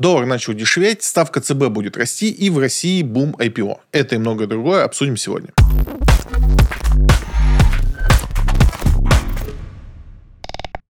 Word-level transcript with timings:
Доллар 0.00 0.24
начал 0.24 0.54
дешеветь, 0.54 1.02
ставка 1.02 1.42
ЦБ 1.42 1.68
будет 1.68 1.98
расти, 1.98 2.30
и 2.30 2.48
в 2.48 2.58
России 2.58 3.02
бум 3.02 3.36
IPO. 3.38 3.80
Это 3.92 4.14
и 4.14 4.18
многое 4.18 4.46
другое 4.46 4.84
обсудим 4.84 5.18
сегодня. 5.18 5.50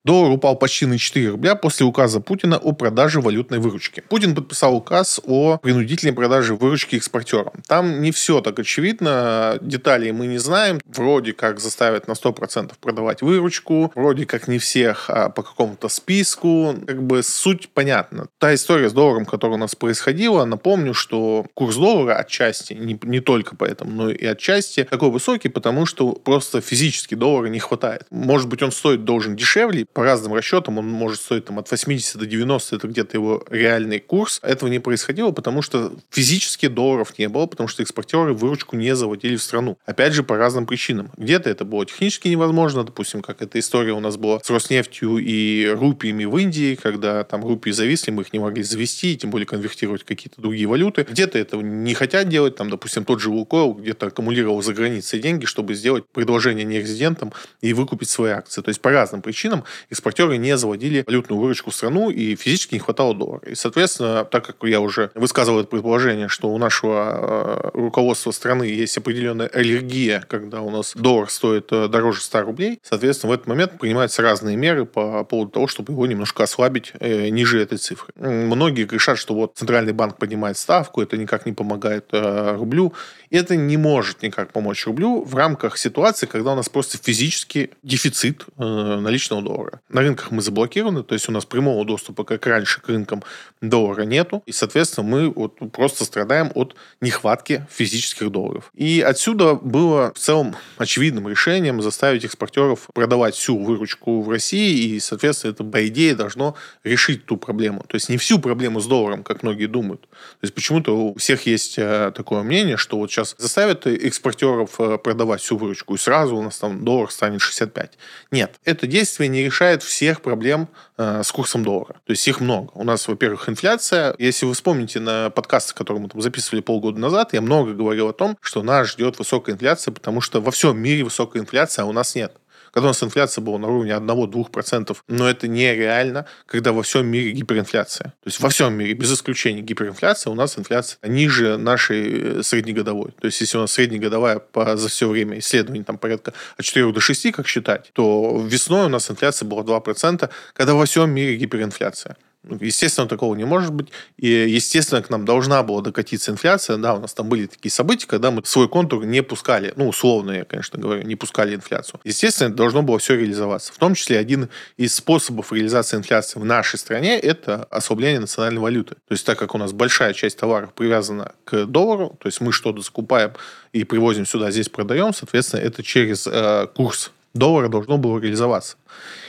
Доллар 0.10 0.32
упал 0.32 0.56
почти 0.56 0.88
на 0.88 0.98
4 0.98 1.30
рубля 1.30 1.54
после 1.54 1.86
указа 1.86 2.20
Путина 2.20 2.58
о 2.58 2.72
продаже 2.72 3.22
валютной 3.22 3.60
выручки. 3.60 4.02
Путин 4.10 4.34
подписал 4.34 4.76
указ 4.76 5.22
о 5.24 5.60
принудительной 5.60 6.14
продаже 6.14 6.56
выручки 6.56 6.96
экспортерам. 6.96 7.54
Там 7.68 8.02
не 8.02 8.12
все 8.12 8.42
так 8.42 8.58
очевидно, 8.58 9.60
деталей 9.62 10.12
мы 10.12 10.26
не 10.26 10.40
знаем. 10.40 10.80
Вроде 10.88 11.34
как 11.34 11.60
заставят 11.60 12.08
на 12.08 12.14
100% 12.14 12.72
продавать 12.82 13.22
выручку, 13.22 13.92
вроде 13.94 14.26
как 14.26 14.48
не 14.48 14.58
всех, 14.58 15.12
а 15.12 15.30
по 15.30 15.44
какому-то 15.44 15.90
списку. 15.90 16.74
Как 16.88 17.04
бы 17.04 17.22
суть 17.22 17.70
понятна. 17.70 18.30
Та 18.40 18.56
история 18.56 18.90
с 18.90 18.94
долларом, 18.94 19.28
которая 19.28 19.58
у 19.58 19.60
нас 19.60 19.76
происходила, 19.76 20.44
напомню, 20.44 20.96
что 20.96 21.46
курс 21.54 21.76
доллара 21.76 22.16
отчасти, 22.16 22.74
не, 22.74 23.00
не 23.04 23.20
только 23.20 23.56
поэтому, 23.56 23.92
но 23.92 24.10
и 24.10 24.26
отчасти 24.26 24.86
такой 24.86 25.12
высокий, 25.12 25.50
потому 25.50 25.86
что 25.86 26.14
просто 26.14 26.62
физически 26.62 27.14
доллара 27.14 27.46
не 27.46 27.60
хватает. 27.60 28.08
Может 28.10 28.50
быть, 28.50 28.64
он 28.64 28.72
стоит 28.72 29.04
должен 29.04 29.36
дешевле, 29.36 29.86
по 30.00 30.06
разным 30.06 30.34
расчетам 30.34 30.78
он 30.78 30.88
может 30.88 31.20
стоить 31.20 31.44
там, 31.44 31.60
от 31.60 31.70
80 31.70 32.18
до 32.18 32.26
90, 32.26 32.78
это 32.78 32.88
где-то 32.88 33.18
его 33.18 33.44
реальный 33.50 34.00
курс. 34.00 34.40
Этого 34.42 34.70
не 34.70 34.80
происходило, 34.80 35.32
потому 35.32 35.62
что 35.62 35.92
физически 36.10 36.70
долларов 36.70 37.20
не 37.20 37.28
было, 37.28 37.48
потому 37.48 37.68
что 37.68 37.84
экспортеры 37.84 38.34
выручку 38.34 38.78
не 38.78 38.96
заводили 38.96 39.36
в 39.36 39.44
страну. 39.44 39.78
Опять 39.86 40.14
же, 40.14 40.24
по 40.24 40.38
разным 40.38 40.66
причинам. 40.66 41.12
Где-то 41.18 41.50
это 41.50 41.66
было 41.66 41.86
технически 41.86 42.30
невозможно, 42.30 42.86
допустим, 42.86 43.22
как 43.22 43.42
эта 43.42 43.60
история 43.60 43.92
у 43.92 44.00
нас 44.00 44.16
была 44.16 44.40
с 44.40 44.50
Роснефтью 44.50 45.18
и 45.18 45.68
рупиями 45.68 46.24
в 46.24 46.38
Индии, 46.38 46.76
когда 46.82 47.26
там 47.26 47.44
рупии 47.44 47.72
зависли, 47.72 48.12
мы 48.12 48.22
их 48.22 48.32
не 48.32 48.40
могли 48.40 48.64
завести, 48.64 49.18
тем 49.18 49.32
более 49.32 49.48
конвертировать 49.48 50.06
какие-то 50.06 50.42
другие 50.42 50.68
валюты. 50.68 51.06
Где-то 51.10 51.38
этого 51.38 51.60
не 51.60 51.94
хотят 51.94 52.30
делать, 52.30 52.56
там, 52.56 52.70
допустим, 52.70 53.04
тот 53.04 53.20
же 53.20 53.32
Лукойл 53.32 53.74
где-то 53.74 54.06
аккумулировал 54.06 54.62
за 54.62 54.74
границей 54.74 55.20
деньги, 55.20 55.44
чтобы 55.44 55.74
сделать 55.74 56.06
предложение 56.14 56.64
нерезидентам 56.64 57.34
и 57.60 57.74
выкупить 57.74 58.08
свои 58.08 58.32
акции. 58.32 58.62
То 58.62 58.70
есть 58.70 58.80
по 58.80 58.92
разным 58.92 59.22
причинам 59.22 59.66
экспортеры 59.90 60.38
не 60.38 60.58
заводили 60.58 61.04
валютную 61.06 61.40
выручку 61.40 61.72
в 61.72 61.76
страну, 61.76 62.10
и 62.10 62.36
физически 62.36 62.76
не 62.76 62.80
хватало 62.80 63.16
доллара. 63.16 63.42
И, 63.48 63.56
соответственно, 63.56 64.26
так 64.26 64.46
как 64.46 64.58
я 64.64 64.82
уже 64.82 65.12
высказывал 65.16 65.60
это 65.60 65.70
предположение, 65.70 66.28
что 66.28 66.50
у 66.50 66.58
нашего 66.58 67.72
э, 67.74 67.78
руководства 67.78 68.32
страны 68.32 68.64
есть 68.64 68.98
определенная 68.98 69.48
аллергия, 69.48 70.24
когда 70.28 70.62
у 70.62 70.70
нас 70.70 70.94
доллар 70.96 71.30
стоит 71.30 71.72
э, 71.72 71.88
дороже 71.88 72.22
100 72.22 72.42
рублей, 72.42 72.80
соответственно, 72.84 73.32
в 73.32 73.34
этот 73.34 73.48
момент 73.48 73.80
принимаются 73.80 74.22
разные 74.22 74.56
меры 74.56 74.86
по 74.86 75.24
поводу 75.24 75.52
того, 75.52 75.68
чтобы 75.68 75.94
его 75.94 76.06
немножко 76.06 76.44
ослабить 76.44 76.94
э, 77.00 77.30
ниже 77.30 77.62
этой 77.62 77.78
цифры. 77.78 78.14
Многие 78.16 78.86
решат, 78.86 79.18
что 79.18 79.34
вот 79.34 79.54
Центральный 79.56 79.94
банк 79.94 80.18
поднимает 80.18 80.58
ставку, 80.58 81.02
это 81.02 81.18
никак 81.18 81.46
не 81.46 81.54
помогает 81.54 82.06
рублю. 82.12 82.94
Это 83.32 83.56
не 83.56 83.78
может 83.78 84.24
никак 84.24 84.52
помочь 84.52 84.86
рублю 84.86 85.24
в 85.24 85.36
рамках 85.36 85.78
ситуации, 85.78 86.26
когда 86.26 86.54
у 86.54 86.56
нас 86.56 86.68
просто 86.70 86.98
физически 86.98 87.72
дефицит 87.84 88.46
э, 88.58 88.64
наличного 88.64 89.42
доллара. 89.42 89.82
На 89.90 90.02
рынках 90.02 90.32
мы 90.32 90.42
заблокированы, 90.42 91.04
то 91.04 91.14
есть 91.14 91.30
у 91.30 91.32
нас 91.32 91.46
прямого 91.46 91.86
доступа, 91.86 92.24
как 92.24 92.48
раньше, 92.48 92.82
к 92.82 92.88
рынкам 92.88 93.24
доллара 93.62 94.04
нету. 94.04 94.42
И, 94.46 94.52
соответственно, 94.52 95.08
мы 95.08 95.30
вот 95.30 95.58
просто 95.72 96.06
страдаем 96.06 96.52
от 96.56 96.76
нехватки 97.02 97.68
физических 97.72 98.32
долларов. 98.32 98.72
И 98.74 99.02
отсюда 99.02 99.54
было 99.54 100.12
в 100.14 100.20
целом 100.20 100.56
очевидным 100.78 101.28
решением 101.30 101.82
заставить 101.82 102.26
экспортеров 102.26 102.88
продавать 102.94 103.36
всю 103.36 103.58
выручку 103.58 104.22
в 104.22 104.30
России. 104.30 104.96
И, 104.96 105.00
соответственно, 105.00 105.52
это, 105.52 105.64
по 105.64 105.88
идее, 105.88 106.16
должно 106.16 106.56
решить 106.84 107.26
ту 107.26 107.38
проблему. 107.38 107.84
То 107.88 107.96
есть 107.96 108.10
не 108.10 108.18
всю 108.18 108.40
проблему 108.40 108.80
с 108.80 108.88
долларом, 108.88 109.24
как 109.24 109.44
многие 109.44 109.68
думают. 109.68 110.02
То 110.02 110.44
есть 110.44 110.56
почему-то 110.56 110.98
у 110.98 111.18
всех 111.18 111.46
есть 111.46 111.76
э, 111.78 112.12
такое 112.16 112.42
мнение, 112.42 112.78
что 112.78 112.98
вот 112.98 113.12
сейчас 113.12 113.19
заставят 113.24 113.88
экспортеров 113.88 114.80
э, 114.80 114.98
продавать 114.98 115.42
всю 115.42 115.58
выручку, 115.58 115.96
и 115.96 115.98
сразу 115.98 116.36
у 116.36 116.42
нас 116.42 116.58
там 116.58 116.84
доллар 116.84 117.12
станет 117.12 117.42
65. 117.42 117.98
Нет, 118.32 118.60
это 118.66 118.88
действие 118.88 119.28
не 119.28 119.44
решает 119.44 119.84
всех 119.84 120.22
проблем 120.22 120.68
э, 120.98 121.22
с 121.24 121.32
курсом 121.32 121.64
доллара. 121.64 121.96
То 122.06 122.12
есть 122.12 122.28
их 122.28 122.40
много. 122.40 122.72
У 122.74 122.84
нас, 122.84 123.08
во-первых, 123.08 123.50
инфляция. 123.50 124.16
Если 124.18 124.46
вы 124.46 124.54
вспомните 124.54 125.00
на 125.00 125.30
подкасты, 125.30 125.74
которые 125.74 126.04
мы 126.04 126.10
там 126.10 126.22
записывали 126.22 126.62
полгода 126.62 127.00
назад, 127.00 127.34
я 127.34 127.42
много 127.42 127.74
говорил 127.74 128.10
о 128.10 128.14
том, 128.14 128.38
что 128.42 128.64
нас 128.64 128.90
ждет 128.90 129.20
высокая 129.20 129.56
инфляция, 129.56 129.92
потому 129.92 130.22
что 130.22 130.42
во 130.42 130.52
всем 130.52 130.78
мире 130.78 131.04
высокая 131.04 131.42
инфляция, 131.42 131.84
а 131.84 131.86
у 131.86 131.92
нас 131.92 132.16
нет 132.16 132.34
когда 132.72 132.88
у 132.88 132.90
нас 132.90 133.04
инфляция 133.04 133.42
была 133.42 133.58
на 133.58 133.68
уровне 133.68 133.92
1-2%, 133.92 134.98
но 135.08 135.30
это 135.30 135.48
нереально, 135.48 136.26
когда 136.46 136.72
во 136.72 136.84
всем 136.84 137.08
мире 137.08 137.32
гиперинфляция. 137.32 138.06
То 138.06 138.28
есть 138.28 138.40
во 138.40 138.50
всем 138.50 138.74
мире, 138.74 138.94
без 138.94 139.12
исключения 139.14 139.62
гиперинфляция, 139.62 140.32
у 140.32 140.36
нас 140.36 140.58
инфляция 140.58 141.00
ниже 141.04 141.58
нашей 141.58 142.40
э, 142.40 142.44
среднегодовой. 142.44 143.12
То 143.20 143.28
есть 143.28 143.42
если 143.42 143.58
у 143.58 143.62
нас 143.62 143.72
среднегодовая 143.72 144.40
по, 144.40 144.78
за 144.78 144.90
все 144.90 145.08
время 145.08 145.40
исследований 145.40 145.84
там 145.84 145.98
порядка 145.98 146.34
от 146.58 146.66
4 146.66 146.92
до 146.92 147.00
6, 147.00 147.32
как 147.32 147.48
считать, 147.48 147.92
то 147.94 148.44
весной 148.46 148.86
у 148.86 148.90
нас 148.90 149.10
инфляция 149.10 149.48
была 149.48 149.64
2%, 149.64 150.30
когда 150.54 150.74
во 150.74 150.86
всем 150.86 151.10
мире 151.12 151.36
гиперинфляция. 151.38 152.18
Естественно, 152.44 153.08
такого 153.08 153.36
не 153.36 153.44
может 153.44 153.74
быть. 153.74 153.90
И, 154.18 154.28
естественно, 154.28 155.02
к 155.02 155.10
нам 155.10 155.26
должна 155.26 155.62
была 155.62 155.82
докатиться 155.82 156.32
инфляция. 156.32 156.78
Да, 156.78 156.94
у 156.96 157.00
нас 157.00 157.14
там 157.14 157.28
были 157.28 157.48
такие 157.48 157.72
события, 157.72 158.08
когда 158.08 158.32
мы 158.32 158.44
свой 158.46 158.70
контур 158.70 159.06
не 159.06 159.22
пускали. 159.22 159.74
Ну, 159.76 159.90
условно 159.90 160.32
я, 160.32 160.46
конечно, 160.46 160.80
говорю, 160.80 161.04
не 161.04 161.16
пускали 161.16 161.54
инфляцию. 161.54 162.00
Естественно, 162.06 162.56
должно 162.56 162.82
было 162.82 162.98
все 162.98 163.16
реализоваться. 163.16 163.74
В 163.74 163.78
том 163.78 163.94
числе 163.94 164.18
один 164.18 164.48
из 164.78 164.96
способов 164.96 165.52
реализации 165.52 165.98
инфляции 165.98 166.40
в 166.40 166.46
нашей 166.46 166.80
стране– 166.80 167.20
это 167.20 167.66
ослабление 167.66 168.22
национальной 168.22 168.62
валюты. 168.62 168.96
То 168.96 169.14
есть, 169.14 169.26
так 169.26 169.38
как 169.38 169.54
у 169.54 169.58
нас 169.58 169.74
большая 169.74 170.14
часть 170.14 170.38
товаров 170.38 170.74
привязана 170.74 171.34
к 171.44 171.66
доллару, 171.66 172.18
то 172.22 172.28
есть 172.28 172.40
мы 172.40 172.54
что-то 172.54 172.82
закупаем 172.82 173.34
и 173.74 173.84
привозим 173.84 174.26
сюда, 174.26 174.50
здесь 174.52 174.70
продаем, 174.70 175.14
соответственно, 175.14 175.60
это 175.62 175.84
через 175.84 176.26
э, 176.26 176.68
курс 176.74 177.12
доллара 177.34 177.68
должно 177.70 177.98
было 177.98 178.20
реализоваться. 178.20 178.78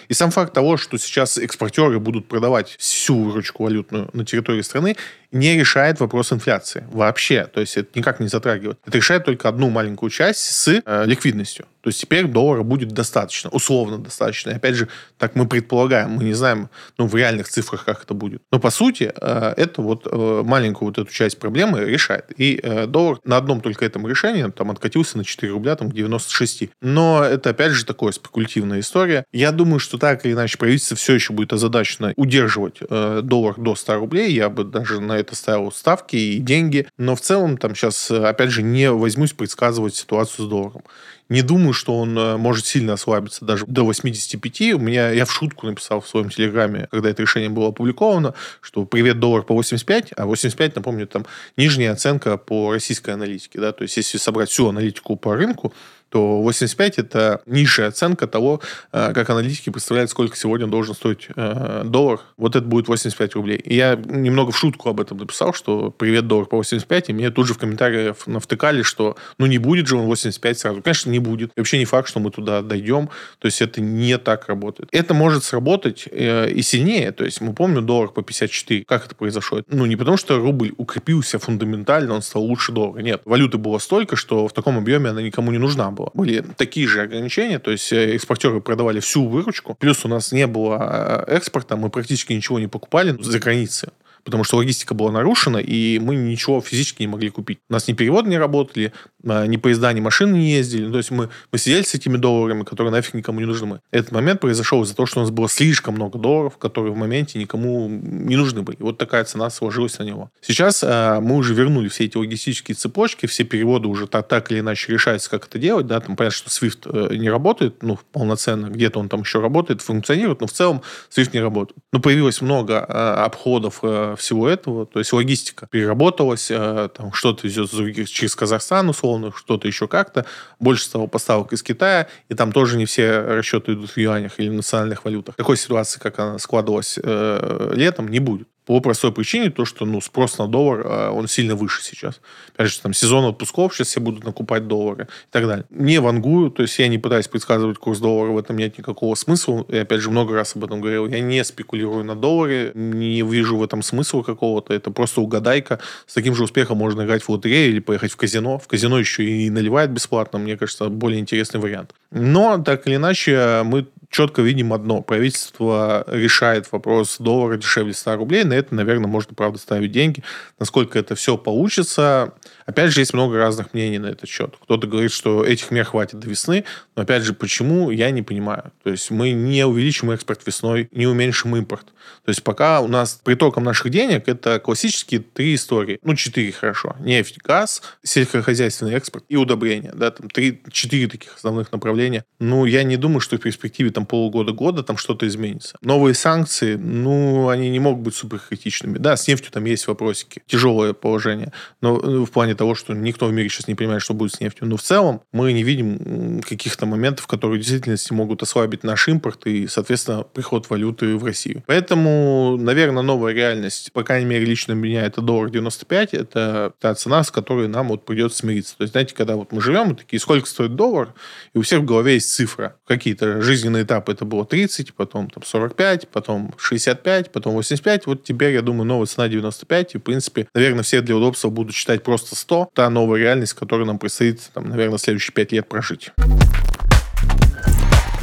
И 0.08 0.14
сам 0.14 0.30
факт 0.30 0.52
того, 0.52 0.76
что 0.76 0.98
сейчас 0.98 1.38
экспортеры 1.38 2.00
будут 2.00 2.26
продавать 2.26 2.76
всю 2.78 3.16
выручку 3.22 3.64
валютную 3.64 4.10
на 4.12 4.24
территории 4.24 4.62
страны, 4.62 4.96
не 5.32 5.56
решает 5.56 6.00
вопрос 6.00 6.32
инфляции 6.32 6.84
вообще. 6.90 7.46
То 7.46 7.60
есть 7.60 7.76
это 7.76 7.90
никак 7.94 8.20
не 8.20 8.28
затрагивает. 8.28 8.78
Это 8.84 8.96
решает 8.98 9.24
только 9.24 9.48
одну 9.48 9.70
маленькую 9.70 10.10
часть 10.10 10.40
с 10.40 10.82
э, 10.84 11.04
ликвидностью. 11.06 11.66
То 11.82 11.88
есть 11.88 12.00
теперь 12.00 12.26
доллара 12.26 12.62
будет 12.62 12.88
достаточно, 12.88 13.48
условно 13.50 13.98
достаточно. 13.98 14.50
И 14.50 14.54
опять 14.54 14.74
же, 14.74 14.88
так 15.18 15.34
мы 15.34 15.48
предполагаем, 15.48 16.10
мы 16.10 16.24
не 16.24 16.34
знаем 16.34 16.68
ну, 16.98 17.06
в 17.06 17.14
реальных 17.14 17.48
цифрах, 17.48 17.84
как 17.84 18.02
это 18.02 18.12
будет. 18.12 18.42
Но 18.50 18.58
по 18.58 18.70
сути, 18.70 19.12
э, 19.14 19.54
это 19.56 19.80
вот 19.80 20.06
э, 20.10 20.42
маленькую 20.44 20.88
вот 20.88 20.98
эту 20.98 21.12
часть 21.12 21.38
проблемы 21.38 21.84
решает. 21.84 22.26
И 22.36 22.60
э, 22.62 22.86
доллар 22.86 23.18
на 23.24 23.36
одном 23.36 23.60
только 23.60 23.84
этом 23.84 24.06
решении 24.06 24.50
там 24.50 24.70
откатился 24.70 25.16
на 25.16 25.24
4 25.24 25.52
рубля, 25.52 25.76
там 25.76 25.90
96. 25.90 26.70
Но 26.82 27.24
это 27.24 27.50
опять 27.50 27.72
же 27.72 27.86
такое 27.86 28.12
спекулятивная 28.12 28.80
история. 28.80 29.24
Я 29.32 29.49
думаю, 29.52 29.78
что 29.78 29.98
так 29.98 30.24
или 30.24 30.32
иначе 30.32 30.58
правительство 30.58 30.96
все 30.96 31.14
еще 31.14 31.32
будет 31.32 31.52
озадачено 31.52 32.12
удерживать 32.16 32.78
э, 32.80 33.20
доллар 33.22 33.54
до 33.58 33.74
100 33.74 33.94
рублей. 33.96 34.32
Я 34.32 34.48
бы 34.48 34.64
даже 34.64 35.00
на 35.00 35.18
это 35.18 35.34
ставил 35.34 35.72
ставки 35.72 36.16
и 36.16 36.38
деньги. 36.38 36.86
Но 36.98 37.16
в 37.16 37.20
целом 37.20 37.56
там 37.56 37.74
сейчас, 37.74 38.10
э, 38.10 38.24
опять 38.24 38.50
же, 38.50 38.62
не 38.62 38.90
возьмусь 38.90 39.32
предсказывать 39.32 39.94
ситуацию 39.94 40.46
с 40.46 40.48
долларом. 40.48 40.82
Не 41.30 41.42
думаю, 41.42 41.72
что 41.72 41.96
он 41.96 42.18
э, 42.18 42.36
может 42.36 42.66
сильно 42.66 42.94
ослабиться 42.94 43.44
даже 43.44 43.64
до 43.66 43.84
85. 43.84 44.74
У 44.74 44.78
меня, 44.80 45.10
я 45.10 45.24
в 45.24 45.32
шутку 45.32 45.66
написал 45.66 46.00
в 46.00 46.08
своем 46.08 46.28
телеграме, 46.28 46.88
когда 46.90 47.08
это 47.08 47.22
решение 47.22 47.48
было 47.48 47.68
опубликовано, 47.68 48.34
что 48.60 48.84
привет, 48.84 49.20
доллар 49.20 49.44
по 49.44 49.54
85, 49.54 50.12
а 50.16 50.26
85, 50.26 50.74
напомню, 50.74 51.06
там 51.06 51.24
нижняя 51.56 51.92
оценка 51.92 52.36
по 52.36 52.72
российской 52.72 53.10
аналитике. 53.10 53.60
Да? 53.60 53.70
То 53.70 53.82
есть, 53.82 53.96
если 53.96 54.18
собрать 54.18 54.50
всю 54.50 54.68
аналитику 54.68 55.14
по 55.14 55.36
рынку, 55.36 55.72
то 56.10 56.42
85– 56.42 56.98
это 56.98 57.40
низшая 57.46 57.88
оценка 57.88 58.26
того, 58.26 58.60
э, 58.92 59.12
как 59.14 59.30
аналитики 59.30 59.70
представляют, 59.70 60.10
сколько 60.10 60.36
сегодня 60.36 60.66
должен 60.66 60.94
стоить 60.94 61.28
э, 61.34 61.82
доллар. 61.84 62.20
Вот 62.36 62.56
это 62.56 62.66
будет 62.66 62.88
85 62.88 63.34
рублей. 63.36 63.58
И 63.58 63.76
я 63.76 63.94
немного 63.94 64.50
в 64.50 64.58
шутку 64.58 64.90
об 64.90 65.00
этом 65.00 65.18
написал, 65.18 65.54
что 65.54 65.90
привет, 65.90 66.26
доллар 66.26 66.46
по 66.46 66.56
85, 66.56 67.10
и 67.10 67.12
мне 67.12 67.30
тут 67.30 67.46
же 67.46 67.54
в 67.54 67.58
комментариях 67.58 68.26
навтыкали, 68.26 68.82
что 68.82 69.16
ну 69.38 69.46
не 69.46 69.58
будет 69.58 69.86
же 69.86 69.96
он 69.96 70.06
85 70.06 70.58
сразу. 70.58 70.82
Конечно, 70.82 71.10
не 71.10 71.20
будет. 71.20 71.52
И 71.56 71.60
вообще 71.60 71.78
не 71.78 71.84
факт, 71.84 72.08
что 72.08 72.18
мы 72.18 72.30
туда 72.30 72.62
дойдем. 72.62 73.08
То 73.38 73.46
есть 73.46 73.62
это 73.62 73.80
не 73.80 74.18
так 74.18 74.48
работает. 74.48 74.88
Это 74.92 75.14
может 75.14 75.44
сработать 75.44 76.08
э, 76.10 76.50
и 76.50 76.62
сильнее. 76.62 77.12
То 77.12 77.24
есть 77.24 77.40
мы 77.40 77.52
помним 77.52 77.86
доллар 77.86 78.08
по 78.08 78.22
54. 78.22 78.84
Как 78.84 79.06
это 79.06 79.14
произошло? 79.14 79.62
Ну 79.68 79.86
не 79.86 79.94
потому, 79.94 80.16
что 80.16 80.38
рубль 80.38 80.72
укрепился 80.76 81.38
фундаментально, 81.38 82.14
он 82.14 82.22
стал 82.22 82.42
лучше 82.42 82.72
доллара. 82.72 83.00
Нет. 83.00 83.22
Валюты 83.24 83.58
было 83.58 83.78
столько, 83.78 84.16
что 84.16 84.48
в 84.48 84.52
таком 84.52 84.76
объеме 84.76 85.10
она 85.10 85.22
никому 85.22 85.52
не 85.52 85.58
нужна 85.58 85.90
было. 86.00 86.10
Были 86.14 86.44
такие 86.56 86.86
же 86.86 87.02
ограничения, 87.02 87.58
то 87.58 87.70
есть 87.70 87.92
э, 87.92 88.14
экспортеры 88.14 88.60
продавали 88.60 89.00
всю 89.00 89.26
выручку, 89.26 89.74
плюс 89.74 90.04
у 90.04 90.08
нас 90.08 90.32
не 90.32 90.46
было 90.46 91.24
э, 91.28 91.36
экспорта, 91.36 91.76
мы 91.76 91.90
практически 91.90 92.32
ничего 92.32 92.58
не 92.58 92.66
покупали 92.66 93.16
за 93.20 93.38
границей 93.38 93.90
потому 94.24 94.44
что 94.44 94.56
логистика 94.56 94.94
была 94.94 95.10
нарушена, 95.10 95.58
и 95.58 95.98
мы 95.98 96.16
ничего 96.16 96.60
физически 96.60 97.02
не 97.02 97.08
могли 97.08 97.30
купить. 97.30 97.58
У 97.68 97.72
нас 97.72 97.88
ни 97.88 97.92
переводы 97.92 98.28
не 98.28 98.38
работали, 98.38 98.92
а, 99.26 99.46
ни 99.46 99.56
поезда, 99.56 99.92
ни 99.92 100.00
машины 100.00 100.36
не 100.36 100.52
ездили. 100.52 100.86
Ну, 100.86 100.92
то 100.92 100.98
есть 100.98 101.10
мы, 101.10 101.28
мы 101.52 101.58
сидели 101.58 101.82
с 101.82 101.94
этими 101.94 102.16
долларами, 102.16 102.64
которые 102.64 102.92
нафиг 102.92 103.14
никому 103.14 103.40
не 103.40 103.46
нужны. 103.46 103.80
Этот 103.90 104.12
момент 104.12 104.40
произошел 104.40 104.82
из-за 104.82 104.96
того, 104.96 105.06
что 105.06 105.20
у 105.20 105.22
нас 105.22 105.30
было 105.30 105.48
слишком 105.48 105.94
много 105.94 106.18
долларов, 106.18 106.56
которые 106.58 106.92
в 106.92 106.96
моменте 106.96 107.38
никому 107.38 107.88
не 107.88 108.36
нужны 108.36 108.62
были. 108.62 108.76
И 108.78 108.82
вот 108.82 108.98
такая 108.98 109.24
цена 109.24 109.50
сложилась 109.50 109.98
на 109.98 110.04
него. 110.04 110.30
Сейчас 110.40 110.82
э, 110.82 111.20
мы 111.20 111.36
уже 111.36 111.54
вернули 111.54 111.88
все 111.88 112.04
эти 112.04 112.16
логистические 112.16 112.74
цепочки, 112.74 113.26
все 113.26 113.44
переводы 113.44 113.88
уже 113.88 114.06
так, 114.06 114.28
так 114.28 114.50
или 114.50 114.60
иначе 114.60 114.92
решаются, 114.92 115.30
как 115.30 115.46
это 115.46 115.58
делать. 115.58 115.86
Да? 115.86 116.00
Там 116.00 116.16
понятно, 116.16 116.36
что 116.36 116.50
SWIFT 116.50 117.10
э, 117.12 117.16
не 117.16 117.28
работает 117.28 117.82
ну, 117.82 117.98
полноценно, 118.12 118.66
где-то 118.66 118.98
он 118.98 119.08
там 119.08 119.20
еще 119.20 119.40
работает, 119.40 119.82
функционирует, 119.82 120.40
но 120.40 120.46
в 120.46 120.52
целом 120.52 120.82
SWIFT 121.10 121.30
не 121.34 121.40
работает. 121.40 121.78
Но 121.92 122.00
появилось 122.00 122.40
много 122.40 122.84
э, 122.88 122.92
обходов 122.92 123.80
э, 123.82 124.09
всего 124.16 124.48
этого, 124.48 124.86
то 124.86 124.98
есть 124.98 125.12
логистика 125.12 125.66
переработалась, 125.70 126.50
э, 126.50 126.88
там 126.96 127.12
что-то 127.12 127.46
везет 127.46 127.70
через 128.08 128.34
Казахстан, 128.34 128.88
условно, 128.88 129.32
что-то 129.34 129.66
еще 129.66 129.88
как-то. 129.88 130.26
Больше 130.58 130.84
стало 130.84 131.06
поставок 131.06 131.52
из 131.52 131.62
Китая, 131.62 132.08
и 132.28 132.34
там 132.34 132.52
тоже 132.52 132.76
не 132.76 132.86
все 132.86 133.20
расчеты 133.20 133.72
идут 133.72 133.90
в 133.90 133.96
юанях 133.96 134.38
или 134.38 134.48
национальных 134.48 135.04
валютах. 135.04 135.36
Такой 135.36 135.56
ситуации, 135.56 136.00
как 136.00 136.18
она 136.18 136.38
складывалась 136.38 136.98
э, 137.02 137.72
летом, 137.74 138.08
не 138.08 138.18
будет. 138.18 138.48
По 138.70 138.78
простой 138.78 139.10
причине, 139.10 139.50
то, 139.50 139.64
что 139.64 139.84
ну, 139.84 140.00
спрос 140.00 140.38
на 140.38 140.46
доллар, 140.46 140.82
а, 140.84 141.10
он 141.10 141.26
сильно 141.26 141.56
выше 141.56 141.82
сейчас. 141.82 142.20
Опять 142.54 142.68
же, 142.68 142.80
там 142.80 142.94
сезон 142.94 143.24
отпусков, 143.24 143.74
сейчас 143.74 143.88
все 143.88 143.98
будут 143.98 144.22
накупать 144.22 144.68
доллары 144.68 145.06
и 145.06 145.32
так 145.32 145.48
далее. 145.48 145.64
Не 145.70 145.98
вангую, 145.98 146.52
то 146.52 146.62
есть 146.62 146.78
я 146.78 146.86
не 146.86 146.96
пытаюсь 146.96 147.26
предсказывать 147.26 147.78
курс 147.78 147.98
доллара, 147.98 148.30
в 148.30 148.38
этом 148.38 148.56
нет 148.56 148.78
никакого 148.78 149.16
смысла. 149.16 149.66
Я, 149.70 149.82
опять 149.82 150.00
же, 150.02 150.12
много 150.12 150.34
раз 150.34 150.54
об 150.54 150.64
этом 150.64 150.80
говорил. 150.80 151.08
Я 151.08 151.18
не 151.18 151.42
спекулирую 151.42 152.04
на 152.04 152.14
долларе, 152.14 152.70
не 152.74 153.22
вижу 153.22 153.56
в 153.56 153.64
этом 153.64 153.82
смысла 153.82 154.22
какого-то. 154.22 154.72
Это 154.72 154.92
просто 154.92 155.20
угадайка. 155.20 155.80
С 156.06 156.14
таким 156.14 156.36
же 156.36 156.44
успехом 156.44 156.78
можно 156.78 157.02
играть 157.02 157.24
в 157.24 157.28
лотерею 157.28 157.70
или 157.70 157.80
поехать 157.80 158.12
в 158.12 158.16
казино. 158.16 158.60
В 158.60 158.68
казино 158.68 159.00
еще 159.00 159.24
и 159.24 159.50
наливают 159.50 159.90
бесплатно. 159.90 160.38
Мне 160.38 160.56
кажется, 160.56 160.88
более 160.90 161.18
интересный 161.18 161.58
вариант. 161.58 161.92
Но, 162.12 162.58
так 162.58 162.86
или 162.86 162.94
иначе, 162.94 163.62
мы 163.64 163.88
четко 164.10 164.42
видим 164.42 164.72
одно. 164.72 165.02
Правительство 165.02 166.04
решает 166.08 166.70
вопрос 166.72 167.16
доллара 167.18 167.56
дешевле 167.56 167.94
100 167.94 168.16
рублей. 168.16 168.44
На 168.44 168.54
это, 168.54 168.74
наверное, 168.74 169.06
можно, 169.06 169.34
правда, 169.34 169.58
ставить 169.58 169.92
деньги. 169.92 170.22
Насколько 170.58 170.98
это 170.98 171.14
все 171.14 171.38
получится. 171.38 172.34
Опять 172.66 172.92
же, 172.92 173.00
есть 173.00 173.14
много 173.14 173.38
разных 173.38 173.72
мнений 173.72 173.98
на 173.98 174.08
этот 174.08 174.28
счет. 174.28 174.56
Кто-то 174.62 174.86
говорит, 174.86 175.12
что 175.12 175.44
этих 175.44 175.70
мер 175.70 175.84
хватит 175.84 176.18
до 176.18 176.28
весны. 176.28 176.64
Но, 176.96 177.02
опять 177.02 177.22
же, 177.22 177.32
почему, 177.32 177.90
я 177.90 178.10
не 178.10 178.22
понимаю. 178.22 178.72
То 178.82 178.90
есть 178.90 179.10
мы 179.10 179.30
не 179.30 179.64
увеличим 179.64 180.10
экспорт 180.10 180.46
весной, 180.46 180.88
не 180.90 181.06
уменьшим 181.06 181.56
импорт. 181.56 181.86
То 182.24 182.30
есть 182.30 182.42
пока 182.42 182.80
у 182.80 182.88
нас 182.88 183.20
притоком 183.24 183.64
наших 183.64 183.90
денег 183.90 184.28
это 184.28 184.58
классические 184.58 185.20
три 185.20 185.54
истории. 185.54 185.98
Ну, 186.02 186.14
четыре 186.14 186.52
хорошо. 186.52 186.96
Нефть, 187.00 187.38
газ, 187.42 187.82
сельскохозяйственный 188.02 188.94
экспорт 188.94 189.24
и 189.28 189.36
удобрения. 189.36 189.92
Да, 189.94 190.10
там 190.10 190.28
три, 190.28 190.62
четыре 190.70 191.08
таких 191.08 191.36
основных 191.36 191.72
направления. 191.72 192.24
Ну, 192.38 192.64
я 192.66 192.82
не 192.82 192.96
думаю, 192.96 193.20
что 193.20 193.36
в 193.36 193.40
перспективе 193.40 193.90
там 193.90 193.99
полугода-года 194.06 194.82
там 194.82 194.96
что-то 194.96 195.26
изменится. 195.26 195.76
Новые 195.82 196.14
санкции, 196.14 196.76
ну, 196.76 197.48
они 197.48 197.70
не 197.70 197.80
могут 197.80 198.00
быть 198.00 198.14
суперкритичными. 198.14 198.98
Да, 198.98 199.16
с 199.16 199.26
нефтью 199.28 199.52
там 199.52 199.64
есть 199.64 199.86
вопросики. 199.86 200.42
Тяжелое 200.46 200.92
положение. 200.92 201.52
Но 201.80 201.96
ну, 201.96 202.24
в 202.24 202.30
плане 202.30 202.54
того, 202.54 202.74
что 202.74 202.94
никто 202.94 203.26
в 203.26 203.32
мире 203.32 203.48
сейчас 203.48 203.68
не 203.68 203.74
понимает, 203.74 204.02
что 204.02 204.14
будет 204.14 204.34
с 204.34 204.40
нефтью. 204.40 204.66
Но 204.66 204.76
в 204.76 204.82
целом 204.82 205.22
мы 205.32 205.52
не 205.52 205.62
видим 205.62 206.40
каких-то 206.42 206.86
моментов, 206.86 207.26
которые 207.26 207.58
в 207.58 207.62
действительности 207.62 208.12
могут 208.12 208.42
ослабить 208.42 208.84
наш 208.84 209.08
импорт 209.08 209.46
и, 209.46 209.66
соответственно, 209.66 210.22
приход 210.22 210.68
валюты 210.70 211.16
в 211.16 211.24
Россию. 211.24 211.62
Поэтому, 211.66 212.56
наверное, 212.58 213.02
новая 213.02 213.32
реальность, 213.32 213.92
по 213.92 214.02
крайней 214.02 214.26
мере, 214.26 214.44
лично 214.44 214.72
меня, 214.72 215.04
это 215.04 215.20
доллар 215.20 215.50
95, 215.50 216.14
это 216.14 216.72
та 216.78 216.94
цена, 216.94 217.22
с 217.22 217.30
которой 217.30 217.68
нам 217.68 217.88
вот 217.88 218.04
придется 218.04 218.38
смириться. 218.38 218.76
То 218.76 218.82
есть, 218.82 218.92
знаете, 218.92 219.14
когда 219.14 219.36
вот 219.36 219.52
мы 219.52 219.60
живем, 219.60 219.88
мы 219.88 219.94
такие, 219.94 220.20
сколько 220.20 220.46
стоит 220.46 220.74
доллар, 220.74 221.14
и 221.54 221.58
у 221.58 221.62
всех 221.62 221.80
в 221.80 221.84
голове 221.84 222.14
есть 222.14 222.32
цифра. 222.32 222.76
Какие-то 222.86 223.40
жизненные 223.40 223.84
этапы 223.90 224.12
это 224.12 224.24
было 224.24 224.44
30, 224.44 224.94
потом 224.94 225.28
там 225.28 225.42
45, 225.42 226.08
потом 226.08 226.54
65, 226.56 227.32
потом 227.32 227.54
85. 227.54 228.06
Вот 228.06 228.24
теперь, 228.24 228.54
я 228.54 228.62
думаю, 228.62 228.84
новая 228.84 229.06
цена 229.06 229.28
95. 229.28 229.94
И, 229.94 229.98
в 229.98 230.02
принципе, 230.02 230.46
наверное, 230.54 230.82
все 230.82 231.00
для 231.00 231.16
удобства 231.16 231.50
будут 231.50 231.74
считать 231.74 232.02
просто 232.02 232.36
100. 232.36 232.70
Та 232.74 232.90
новая 232.90 233.20
реальность, 233.20 233.54
которую 233.54 233.86
нам 233.86 233.98
предстоит, 233.98 234.40
там, 234.54 234.68
наверное, 234.68 234.98
следующие 234.98 235.34
5 235.34 235.52
лет 235.52 235.68
прожить. 235.68 236.10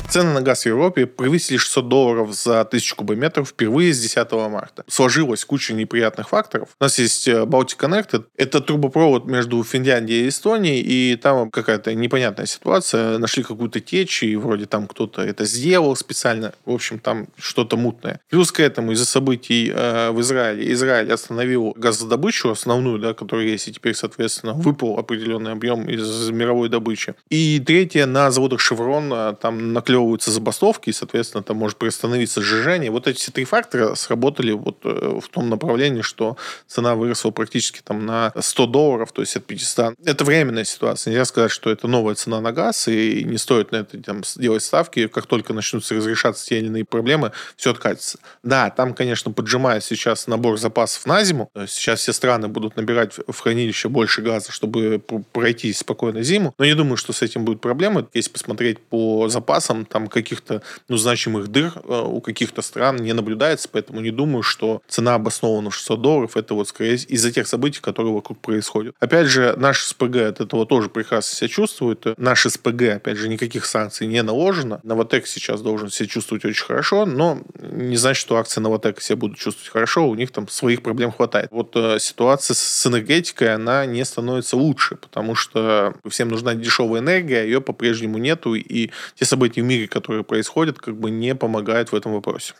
Цены 0.09 0.31
на 0.31 0.41
газ 0.41 0.61
в 0.63 0.65
Европе 0.67 1.05
превысили 1.05 1.57
600 1.57 1.89
долларов 1.89 2.33
за 2.33 2.61
1000 2.61 2.95
кубометров 2.95 3.49
впервые 3.49 3.93
с 3.93 3.99
10 3.99 4.31
марта. 4.49 4.85
Сложилась 4.87 5.43
куча 5.43 5.73
неприятных 5.73 6.29
факторов. 6.29 6.69
У 6.79 6.83
нас 6.85 6.97
есть 6.97 7.27
э, 7.27 7.43
Baltic 7.43 7.77
Connected. 7.77 8.23
Это 8.37 8.61
трубопровод 8.61 9.25
между 9.25 9.61
Финляндией 9.65 10.25
и 10.25 10.29
Эстонией, 10.29 10.79
и 10.79 11.17
там 11.17 11.51
какая-то 11.51 11.93
непонятная 11.93 12.45
ситуация. 12.45 13.17
Нашли 13.17 13.43
какую-то 13.43 13.81
течь, 13.81 14.23
и 14.23 14.37
вроде 14.37 14.65
там 14.65 14.87
кто-то 14.87 15.21
это 15.21 15.43
сделал 15.43 15.93
специально. 15.97 16.53
В 16.63 16.71
общем, 16.71 16.99
там 16.99 17.27
что-то 17.37 17.75
мутное. 17.75 18.21
Плюс 18.29 18.53
к 18.53 18.61
этому 18.61 18.93
из-за 18.93 19.05
событий 19.05 19.73
э, 19.75 20.11
в 20.11 20.21
Израиле 20.21 20.71
Израиль 20.71 21.11
остановил 21.11 21.73
газодобычу 21.75 22.49
основную, 22.49 22.97
да, 22.97 23.13
которая 23.13 23.47
есть, 23.47 23.67
и 23.67 23.73
теперь, 23.73 23.93
соответственно, 23.93 24.53
выпал 24.53 24.99
определенный 24.99 25.51
объем 25.51 25.89
из 25.89 26.29
мировой 26.29 26.69
добычи. 26.69 27.13
И 27.29 27.59
третье, 27.59 28.05
на 28.05 28.31
заводах 28.31 28.61
Шеврон 28.61 29.11
э, 29.11 29.35
там 29.41 29.73
наклевали 29.73 29.96
организовываются 29.97 30.31
забастовки, 30.31 30.89
и, 30.89 30.93
соответственно, 30.93 31.43
там 31.43 31.57
может 31.57 31.77
приостановиться 31.77 32.41
сжижение. 32.41 32.91
Вот 32.91 33.07
эти 33.07 33.17
все 33.17 33.31
три 33.31 33.45
фактора 33.45 33.95
сработали 33.95 34.51
вот 34.51 34.79
э, 34.83 35.19
в 35.21 35.27
том 35.29 35.49
направлении, 35.49 36.01
что 36.01 36.37
цена 36.67 36.95
выросла 36.95 37.31
практически 37.31 37.81
там 37.83 38.05
на 38.05 38.31
100 38.39 38.67
долларов, 38.67 39.11
то 39.11 39.21
есть 39.21 39.35
от 39.35 39.45
500. 39.45 39.95
Это 40.05 40.23
временная 40.23 40.65
ситуация. 40.65 41.11
Нельзя 41.11 41.25
сказать, 41.25 41.51
что 41.51 41.69
это 41.69 41.87
новая 41.87 42.15
цена 42.15 42.41
на 42.41 42.51
газ, 42.51 42.87
и 42.87 43.23
не 43.23 43.37
стоит 43.37 43.71
на 43.71 43.77
это 43.77 44.01
там, 44.01 44.21
делать 44.35 44.63
ставки. 44.63 45.07
Как 45.07 45.25
только 45.25 45.53
начнутся 45.53 45.95
разрешаться 45.95 46.45
те 46.45 46.59
или 46.59 46.67
иные 46.67 46.85
проблемы, 46.85 47.31
все 47.55 47.71
откатится. 47.71 48.19
Да, 48.43 48.69
там, 48.69 48.93
конечно, 48.93 49.31
поджимает 49.31 49.83
сейчас 49.83 50.27
набор 50.27 50.57
запасов 50.57 51.05
на 51.05 51.23
зиму. 51.23 51.49
Сейчас 51.67 52.01
все 52.01 52.13
страны 52.13 52.47
будут 52.47 52.75
набирать 52.75 53.13
в 53.27 53.39
хранилище 53.39 53.89
больше 53.89 54.21
газа, 54.21 54.51
чтобы 54.51 55.01
пройти 55.31 55.73
спокойно 55.73 56.23
зиму. 56.23 56.53
Но 56.57 56.65
не 56.65 56.75
думаю, 56.75 56.97
что 56.97 57.13
с 57.13 57.21
этим 57.21 57.45
будет 57.45 57.61
проблема. 57.61 58.07
Если 58.13 58.31
посмотреть 58.31 58.79
по 58.79 59.27
запасам, 59.29 59.86
там 59.89 60.07
каких-то 60.07 60.61
ну, 60.87 60.97
значимых 60.97 61.47
дыр 61.49 61.73
э, 61.75 62.01
у 62.05 62.21
каких-то 62.21 62.61
стран 62.61 62.97
не 62.97 63.13
наблюдается, 63.13 63.69
поэтому 63.71 64.01
не 64.01 64.11
думаю, 64.11 64.43
что 64.43 64.81
цена 64.87 65.15
обоснована 65.15 65.69
в 65.69 65.75
600 65.75 66.01
долларов. 66.01 66.37
Это 66.37 66.53
вот 66.53 66.67
скорее 66.67 66.95
из-за 66.95 67.31
тех 67.31 67.47
событий, 67.47 67.79
которые 67.81 68.13
вокруг 68.13 68.39
происходят. 68.39 68.95
Опять 68.99 69.27
же, 69.27 69.55
наш 69.57 69.83
СПГ 69.83 70.15
от 70.17 70.41
этого 70.41 70.65
тоже 70.65 70.89
прекрасно 70.89 71.35
себя 71.35 71.47
чувствует. 71.47 72.05
Наш 72.17 72.43
СПГ, 72.43 72.81
опять 72.95 73.17
же, 73.17 73.29
никаких 73.29 73.65
санкций 73.65 74.07
не 74.07 74.21
наложено. 74.23 74.79
Новотек 74.83 75.27
сейчас 75.27 75.61
должен 75.61 75.89
себя 75.89 76.07
чувствовать 76.07 76.45
очень 76.45 76.65
хорошо, 76.65 77.05
но 77.05 77.41
не 77.59 77.97
значит, 77.97 78.21
что 78.21 78.37
акции 78.37 78.61
Новотека 78.61 79.01
себя 79.01 79.17
будут 79.17 79.37
чувствовать 79.37 79.69
хорошо, 79.69 80.07
у 80.07 80.15
них 80.15 80.31
там 80.31 80.47
своих 80.47 80.81
проблем 80.81 81.11
хватает. 81.11 81.49
Вот 81.51 81.75
э, 81.75 81.99
ситуация 81.99 82.55
с 82.55 82.87
энергетикой, 82.87 83.53
она 83.53 83.85
не 83.85 84.03
становится 84.05 84.57
лучше, 84.57 84.95
потому 84.95 85.35
что 85.35 85.93
всем 86.09 86.29
нужна 86.29 86.55
дешевая 86.55 87.01
энергия, 87.01 87.41
а 87.41 87.43
ее 87.43 87.61
по-прежнему 87.61 88.17
нету, 88.17 88.55
и 88.55 88.91
те 89.15 89.25
события 89.25 89.61
в 89.61 89.65
мире, 89.65 89.76
мире, 89.77 89.87
которые 89.87 90.23
происходят, 90.23 90.79
как 90.79 90.97
бы 90.97 91.11
не 91.11 91.35
помогает 91.35 91.91
в 91.91 91.95
этом 91.95 92.13
вопросе. 92.13 92.53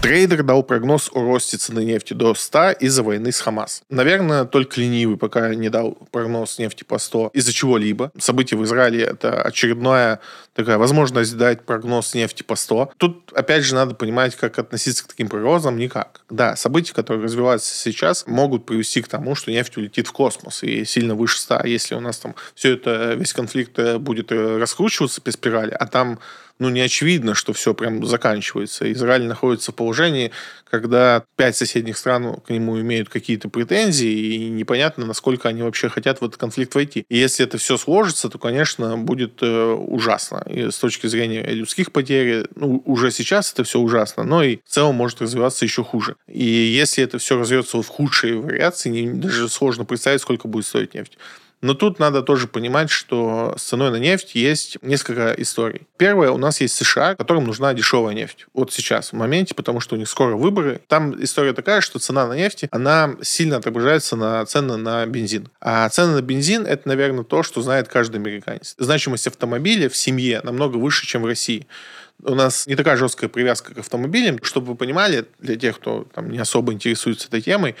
Трейдер 0.00 0.44
дал 0.44 0.62
прогноз 0.62 1.10
о 1.12 1.22
росте 1.22 1.56
цены 1.56 1.84
нефти 1.84 2.14
до 2.14 2.32
100 2.34 2.70
из-за 2.80 3.02
войны 3.02 3.32
с 3.32 3.40
Хамас. 3.40 3.82
Наверное, 3.90 4.44
только 4.44 4.80
ленивый 4.80 5.16
пока 5.16 5.54
не 5.54 5.68
дал 5.68 5.98
прогноз 6.12 6.58
нефти 6.58 6.84
по 6.84 6.98
100 6.98 7.30
из-за 7.34 7.52
чего-либо. 7.52 8.12
События 8.18 8.56
в 8.56 8.64
Израиле— 8.64 9.02
это 9.04 9.42
очередная 9.42 10.20
такая 10.54 10.78
возможность 10.78 11.36
дать 11.36 11.64
прогноз 11.66 12.14
нефти 12.14 12.42
по 12.42 12.54
100. 12.54 12.92
Тут, 12.96 13.32
опять 13.32 13.64
же, 13.64 13.74
надо 13.74 13.94
понимать, 13.94 14.36
как 14.36 14.58
относиться 14.58 15.04
к 15.04 15.08
таким 15.08 15.28
прогнозам. 15.28 15.76
Никак. 15.76 16.20
Да, 16.30 16.54
события, 16.56 16.94
которые 16.94 17.24
развиваются 17.24 17.74
сейчас, 17.74 18.26
могут 18.26 18.66
привести 18.66 19.02
к 19.02 19.08
тому, 19.08 19.34
что 19.34 19.50
нефть 19.50 19.76
улетит 19.76 20.06
в 20.06 20.12
космос 20.12 20.62
и 20.62 20.84
сильно 20.84 21.16
выше 21.16 21.38
100. 21.38 21.66
Если 21.66 21.94
у 21.94 22.00
нас 22.00 22.18
там 22.18 22.34
все 22.54 22.74
это, 22.74 23.14
весь 23.14 23.32
конфликт 23.32 23.78
э, 23.78 23.98
будет 23.98 24.30
э, 24.30 24.58
раскручиваться 24.58 25.20
по 25.20 25.30
спирали, 25.30 25.76
а 25.78 25.86
там 25.86 26.18
ну, 26.58 26.68
не 26.70 26.80
очевидно, 26.80 27.34
что 27.34 27.52
все 27.52 27.74
прям 27.74 28.04
заканчивается. 28.04 28.90
Израиль 28.92 29.24
находится 29.24 29.72
в 29.72 29.74
положении, 29.74 30.32
когда 30.64 31.24
пять 31.36 31.56
соседних 31.56 31.96
стран 31.96 32.40
к 32.40 32.50
нему 32.50 32.80
имеют 32.80 33.08
какие-то 33.08 33.48
претензии, 33.48 34.10
и 34.10 34.48
непонятно, 34.50 35.06
насколько 35.06 35.48
они 35.48 35.62
вообще 35.62 35.88
хотят 35.88 36.20
в 36.20 36.24
этот 36.24 36.36
конфликт 36.36 36.74
войти. 36.74 37.04
И 37.08 37.16
если 37.16 37.44
это 37.44 37.58
все 37.58 37.76
сложится, 37.76 38.28
то, 38.28 38.38
конечно, 38.38 38.98
будет 38.98 39.42
э, 39.42 39.72
ужасно. 39.72 40.42
И 40.46 40.70
с 40.70 40.78
точки 40.78 41.06
зрения 41.06 41.42
людских 41.42 41.92
потерь, 41.92 42.46
ну, 42.54 42.82
уже 42.84 43.10
сейчас 43.10 43.52
это 43.52 43.64
все 43.64 43.78
ужасно, 43.78 44.24
но 44.24 44.42
и 44.42 44.58
в 44.64 44.68
целом 44.68 44.96
может 44.96 45.22
развиваться 45.22 45.64
еще 45.64 45.84
хуже. 45.84 46.16
И 46.26 46.44
если 46.44 47.04
это 47.04 47.18
все 47.18 47.38
развьется 47.38 47.80
в 47.80 47.86
худшие 47.86 48.38
вариации, 48.38 49.08
даже 49.10 49.48
сложно 49.48 49.84
представить, 49.84 50.20
сколько 50.20 50.48
будет 50.48 50.66
стоить 50.66 50.94
нефть. 50.94 51.18
Но 51.60 51.74
тут 51.74 51.98
надо 51.98 52.22
тоже 52.22 52.46
понимать, 52.46 52.90
что 52.90 53.54
с 53.56 53.62
ценой 53.62 53.90
на 53.90 53.96
нефть 53.96 54.34
есть 54.34 54.78
несколько 54.82 55.34
историй. 55.38 55.82
Первое, 55.96 56.30
у 56.30 56.38
нас 56.38 56.60
есть 56.60 56.76
США, 56.76 57.16
которым 57.16 57.44
нужна 57.44 57.74
дешевая 57.74 58.14
нефть. 58.14 58.46
Вот 58.54 58.72
сейчас, 58.72 59.12
в 59.12 59.16
моменте, 59.16 59.54
потому 59.54 59.80
что 59.80 59.96
у 59.96 59.98
них 59.98 60.08
скоро 60.08 60.36
выборы. 60.36 60.80
Там 60.86 61.20
история 61.22 61.52
такая, 61.52 61.80
что 61.80 61.98
цена 61.98 62.26
на 62.26 62.34
нефть, 62.34 62.66
она 62.70 63.16
сильно 63.22 63.56
отображается 63.56 64.14
на 64.14 64.44
цены 64.46 64.76
на 64.76 65.04
бензин. 65.06 65.48
А 65.60 65.88
цены 65.88 66.14
на 66.14 66.22
бензин– 66.22 66.66
это, 66.66 66.86
наверное, 66.86 67.24
то, 67.24 67.42
что 67.42 67.60
знает 67.60 67.88
каждый 67.88 68.16
американец. 68.16 68.74
Значимость 68.78 69.26
автомобиля 69.26 69.88
в 69.88 69.96
семье 69.96 70.40
намного 70.44 70.76
выше, 70.76 71.06
чем 71.06 71.22
в 71.22 71.26
России 71.26 71.66
у 72.24 72.34
нас 72.34 72.66
не 72.66 72.74
такая 72.74 72.96
жесткая 72.96 73.28
привязка 73.30 73.74
к 73.74 73.78
автомобилям. 73.78 74.42
Чтобы 74.42 74.68
вы 74.68 74.74
понимали, 74.74 75.26
для 75.38 75.56
тех, 75.56 75.76
кто 75.76 76.06
там, 76.12 76.30
не 76.30 76.38
особо 76.38 76.72
интересуется 76.72 77.28
этой 77.28 77.40
темой, 77.40 77.76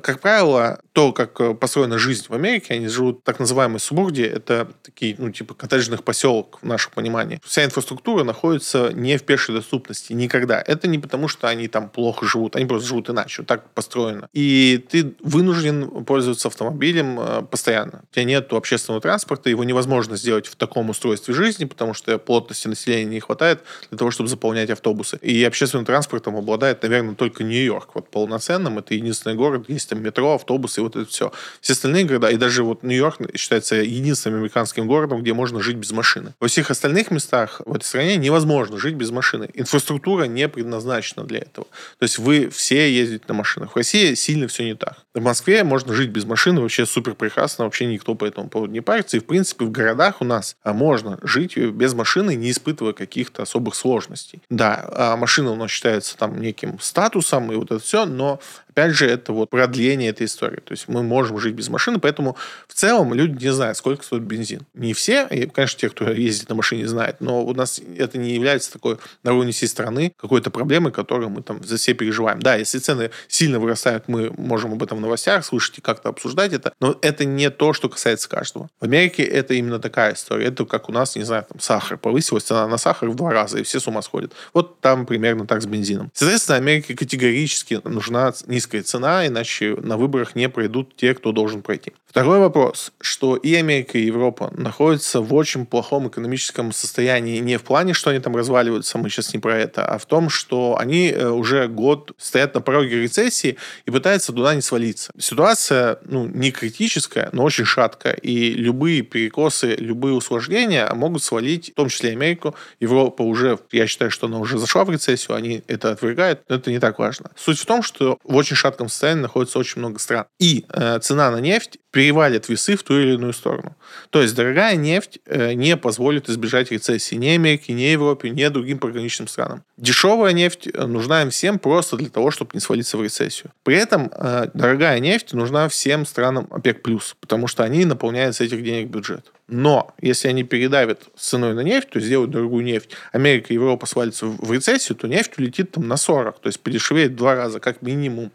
как 0.00 0.20
правило, 0.20 0.80
то, 0.92 1.12
как 1.12 1.40
э, 1.40 1.54
построена 1.54 1.98
жизнь 1.98 2.26
в 2.28 2.34
Америке, 2.34 2.74
они 2.74 2.88
живут 2.88 3.20
в 3.20 3.22
так 3.22 3.38
называемой 3.38 3.80
субурге, 3.80 4.26
это 4.26 4.68
такие, 4.82 5.14
ну, 5.18 5.30
типа 5.30 5.54
коттеджных 5.54 6.04
поселок 6.04 6.58
в 6.60 6.66
нашем 6.66 6.92
понимании. 6.92 7.40
Вся 7.44 7.64
инфраструктура 7.64 8.24
находится 8.24 8.90
не 8.92 9.16
в 9.16 9.22
пешей 9.22 9.54
доступности 9.54 10.12
никогда. 10.12 10.62
Это 10.64 10.88
не 10.88 10.98
потому, 10.98 11.28
что 11.28 11.48
они 11.48 11.68
там 11.68 11.88
плохо 11.88 12.26
живут, 12.26 12.56
они 12.56 12.66
просто 12.66 12.88
живут 12.88 13.10
иначе, 13.10 13.42
вот 13.42 13.48
так 13.48 13.70
построено. 13.70 14.28
И 14.32 14.84
ты 14.90 15.14
вынужден 15.22 16.04
пользоваться 16.04 16.48
автомобилем 16.48 17.18
э, 17.20 17.42
постоянно. 17.42 18.02
У 18.10 18.14
тебя 18.14 18.24
нет 18.24 18.52
общественного 18.52 19.00
транспорта, 19.00 19.48
его 19.48 19.64
невозможно 19.64 20.16
сделать 20.16 20.46
в 20.46 20.56
таком 20.56 20.90
устройстве 20.90 21.34
жизни, 21.34 21.64
потому 21.64 21.94
что 21.94 22.18
плотности 22.18 22.68
населения 22.68 23.10
не 23.10 23.20
хватает 23.20 23.62
для 23.90 23.98
того, 23.98 24.10
чтобы 24.10 24.28
заполнять 24.28 24.70
автобусы. 24.70 25.18
И 25.22 25.42
общественным 25.44 25.86
транспортом 25.86 26.36
обладает, 26.36 26.82
наверное, 26.82 27.14
только 27.14 27.44
Нью-Йорк. 27.44 27.90
Вот 27.94 28.10
полноценным, 28.10 28.78
это 28.78 28.94
единственный 28.94 29.34
город, 29.34 29.64
есть 29.82 29.90
там 29.90 30.02
метро, 30.02 30.34
автобусы, 30.34 30.80
вот 30.80 30.96
это 30.96 31.08
все. 31.08 31.32
Все 31.60 31.72
остальные 31.74 32.04
города, 32.04 32.28
и 32.28 32.36
даже 32.36 32.62
вот 32.62 32.82
Нью-Йорк 32.82 33.36
считается 33.36 33.76
единственным 33.76 34.38
американским 34.38 34.86
городом, 34.86 35.20
где 35.20 35.34
можно 35.34 35.60
жить 35.60 35.76
без 35.76 35.92
машины. 35.92 36.34
Во 36.40 36.48
всех 36.48 36.70
остальных 36.70 37.10
местах 37.10 37.60
в 37.64 37.74
этой 37.74 37.84
стране 37.84 38.16
невозможно 38.16 38.78
жить 38.78 38.94
без 38.94 39.10
машины. 39.10 39.50
Инфраструктура 39.54 40.24
не 40.24 40.48
предназначена 40.48 41.24
для 41.24 41.40
этого. 41.40 41.66
То 41.98 42.04
есть 42.04 42.18
вы 42.18 42.48
все 42.48 42.92
ездите 42.92 43.24
на 43.28 43.34
машинах. 43.34 43.72
В 43.72 43.76
России 43.76 44.14
сильно 44.14 44.46
все 44.46 44.64
не 44.64 44.74
так. 44.74 44.98
В 45.14 45.20
Москве 45.20 45.62
можно 45.62 45.92
жить 45.94 46.08
без 46.08 46.24
машины 46.24 46.62
вообще 46.62 46.86
супер 46.86 47.14
прекрасно, 47.14 47.64
вообще 47.64 47.84
никто 47.84 48.14
по 48.14 48.24
этому 48.24 48.48
поводу 48.48 48.72
не 48.72 48.80
парится. 48.80 49.18
И, 49.18 49.20
в 49.20 49.26
принципе, 49.26 49.66
в 49.66 49.70
городах 49.70 50.22
у 50.22 50.24
нас 50.24 50.56
а, 50.62 50.72
можно 50.72 51.18
жить 51.22 51.56
без 51.56 51.92
машины, 51.92 52.34
не 52.34 52.50
испытывая 52.50 52.94
каких-то 52.94 53.42
особых 53.42 53.74
сложностей. 53.74 54.40
Да, 54.48 54.88
а 54.90 55.16
машина 55.16 55.50
у 55.52 55.56
нас 55.56 55.70
считается 55.70 56.16
там 56.16 56.40
неким 56.40 56.78
статусом 56.80 57.52
и 57.52 57.56
вот 57.56 57.70
это 57.70 57.82
все, 57.82 58.06
но 58.06 58.40
Опять 58.72 58.94
же, 58.94 59.06
это 59.06 59.34
вот 59.34 59.50
продление 59.50 60.08
этой 60.08 60.24
истории. 60.24 60.60
То 60.60 60.72
есть 60.72 60.88
мы 60.88 61.02
можем 61.02 61.38
жить 61.38 61.54
без 61.54 61.68
машины, 61.68 61.98
поэтому 61.98 62.38
в 62.66 62.72
целом 62.72 63.12
люди 63.12 63.44
не 63.44 63.52
знают, 63.52 63.76
сколько 63.76 64.02
стоит 64.02 64.22
бензин. 64.22 64.62
Не 64.72 64.94
все, 64.94 65.26
и, 65.30 65.46
конечно, 65.46 65.78
те, 65.78 65.90
кто 65.90 66.10
ездит 66.10 66.48
на 66.48 66.54
машине, 66.54 66.88
знают, 66.88 67.20
но 67.20 67.44
у 67.44 67.52
нас 67.52 67.82
это 67.98 68.16
не 68.16 68.32
является 68.32 68.72
такой 68.72 68.96
на 69.24 69.34
уровне 69.34 69.52
всей 69.52 69.66
страны 69.66 70.14
какой-то 70.16 70.50
проблемой, 70.50 70.90
которую 70.90 71.28
мы 71.28 71.42
там 71.42 71.62
за 71.62 71.76
все 71.76 71.92
переживаем. 71.92 72.40
Да, 72.40 72.54
если 72.54 72.78
цены 72.78 73.10
сильно 73.28 73.60
вырастают, 73.60 74.08
мы 74.08 74.32
можем 74.38 74.72
об 74.72 74.82
этом 74.82 75.01
новостях 75.02 75.44
слышать 75.44 75.78
и 75.78 75.80
как-то 75.80 76.08
обсуждать 76.08 76.52
это, 76.52 76.72
но 76.80 76.96
это 77.02 77.24
не 77.24 77.50
то, 77.50 77.72
что 77.72 77.88
касается 77.88 78.28
каждого. 78.28 78.68
В 78.80 78.84
Америке 78.84 79.22
это 79.22 79.54
именно 79.54 79.78
такая 79.78 80.14
история. 80.14 80.46
Это 80.46 80.64
как 80.64 80.88
у 80.88 80.92
нас, 80.92 81.16
не 81.16 81.24
знаю, 81.24 81.44
там 81.48 81.60
сахар. 81.60 81.98
Повысилась 81.98 82.44
цена 82.44 82.66
на 82.66 82.78
сахар 82.78 83.08
в 83.10 83.14
два 83.14 83.30
раза, 83.30 83.58
и 83.58 83.62
все 83.62 83.80
с 83.80 83.86
ума 83.86 84.02
сходят. 84.02 84.32
Вот 84.54 84.80
там 84.80 85.06
примерно 85.06 85.46
так 85.46 85.62
с 85.62 85.66
бензином. 85.66 86.10
Соответственно, 86.14 86.58
Америке 86.58 86.94
категорически 86.94 87.80
нужна 87.84 88.32
низкая 88.46 88.82
цена, 88.82 89.26
иначе 89.26 89.76
на 89.76 89.96
выборах 89.96 90.34
не 90.34 90.48
пройдут 90.48 90.96
те, 90.96 91.14
кто 91.14 91.32
должен 91.32 91.62
пройти. 91.62 91.92
Второй 92.06 92.40
вопрос, 92.40 92.92
что 93.00 93.36
и 93.36 93.54
Америка, 93.54 93.96
и 93.96 94.04
Европа 94.04 94.52
находятся 94.54 95.20
в 95.22 95.32
очень 95.32 95.64
плохом 95.64 96.08
экономическом 96.08 96.70
состоянии 96.72 97.38
не 97.38 97.56
в 97.56 97.62
плане, 97.62 97.94
что 97.94 98.10
они 98.10 98.20
там 98.20 98.36
разваливаются, 98.36 98.98
мы 98.98 99.08
сейчас 99.08 99.32
не 99.32 99.40
про 99.40 99.56
это, 99.56 99.84
а 99.86 99.96
в 99.96 100.04
том, 100.04 100.28
что 100.28 100.76
они 100.78 101.08
э, 101.08 101.28
уже 101.28 101.68
год 101.68 102.12
стоят 102.18 102.54
на 102.54 102.60
пороге 102.60 103.02
рецессии 103.02 103.56
и 103.86 103.90
пытаются 103.90 104.32
туда 104.32 104.54
не 104.54 104.60
свалиться. 104.92 105.12
Ситуация, 105.18 105.98
ну, 106.04 106.26
не 106.26 106.50
критическая, 106.50 107.28
но 107.32 107.44
очень 107.44 107.64
шаткая, 107.64 108.14
и 108.14 108.52
любые 108.52 109.02
перекосы, 109.02 109.74
любые 109.78 110.14
усложнения 110.14 110.90
могут 110.94 111.22
свалить, 111.22 111.70
в 111.72 111.74
том 111.74 111.88
числе 111.88 112.12
Америку. 112.12 112.54
Европа 112.80 113.22
уже, 113.22 113.58
я 113.70 113.86
считаю, 113.86 114.10
что 114.10 114.26
она 114.26 114.38
уже 114.38 114.58
зашла 114.58 114.84
в 114.84 114.90
рецессию, 114.90 115.36
они 115.36 115.62
это 115.68 115.90
отвергают, 115.90 116.40
но 116.48 116.56
это 116.56 116.70
не 116.70 116.78
так 116.78 116.98
важно. 116.98 117.30
Суть 117.36 117.58
в 117.58 117.66
том, 117.66 117.82
что 117.82 118.18
в 118.24 118.36
очень 118.36 118.56
шатком 118.56 118.88
состоянии 118.88 119.22
находится 119.22 119.58
очень 119.58 119.80
много 119.80 119.98
стран. 119.98 120.26
И 120.38 120.64
э, 120.68 120.98
цена 121.00 121.30
на 121.30 121.40
нефть 121.40 121.78
перевалит 121.92 122.48
весы 122.48 122.74
в 122.74 122.82
ту 122.82 122.98
или 122.98 123.14
иную 123.14 123.34
сторону. 123.34 123.76
То 124.10 124.22
есть 124.22 124.34
дорогая 124.34 124.76
нефть 124.76 125.20
э, 125.26 125.52
не 125.52 125.76
позволит 125.76 126.28
избежать 126.28 126.72
рецессии 126.72 127.14
ни 127.16 127.28
Америке, 127.28 127.74
ни 127.74 127.82
Европе, 127.82 128.30
ни 128.30 128.48
другим 128.48 128.78
пограничным 128.78 129.28
странам. 129.28 129.62
Дешевая 129.76 130.32
нефть 130.32 130.68
э, 130.72 130.86
нужна 130.86 131.22
им 131.22 131.30
всем 131.30 131.58
просто 131.58 131.96
для 131.96 132.08
того, 132.08 132.30
чтобы 132.30 132.52
не 132.54 132.60
свалиться 132.60 132.96
в 132.96 133.02
рецессию. 133.02 133.52
При 133.62 133.76
этом 133.76 134.10
э, 134.16 134.48
дорогая 134.54 134.98
нефть 135.00 135.34
нужна 135.34 135.68
всем 135.68 136.06
странам 136.06 136.48
ОПЕК+, 136.50 136.82
потому 137.20 137.46
что 137.46 137.62
они 137.62 137.84
наполняют 137.84 138.34
с 138.36 138.40
этих 138.40 138.64
денег 138.64 138.88
бюджет. 138.88 139.30
Но 139.46 139.94
если 140.00 140.28
они 140.28 140.44
передавят 140.44 141.02
ценой 141.14 141.52
на 141.52 141.60
нефть, 141.60 141.90
то 141.90 142.00
сделают 142.00 142.30
дорогую 142.30 142.64
нефть, 142.64 142.90
Америка 143.12 143.48
и 143.50 143.54
Европа 143.54 143.84
свалятся 143.84 144.26
в 144.26 144.50
рецессию, 144.50 144.96
то 144.96 145.06
нефть 145.08 145.32
улетит 145.36 145.72
там 145.72 145.86
на 145.86 145.98
40, 145.98 146.38
то 146.40 146.46
есть 146.46 146.60
подешевеет 146.60 147.12
в 147.12 147.16
два 147.16 147.34
раза, 147.34 147.60
как 147.60 147.82
минимум. 147.82 148.32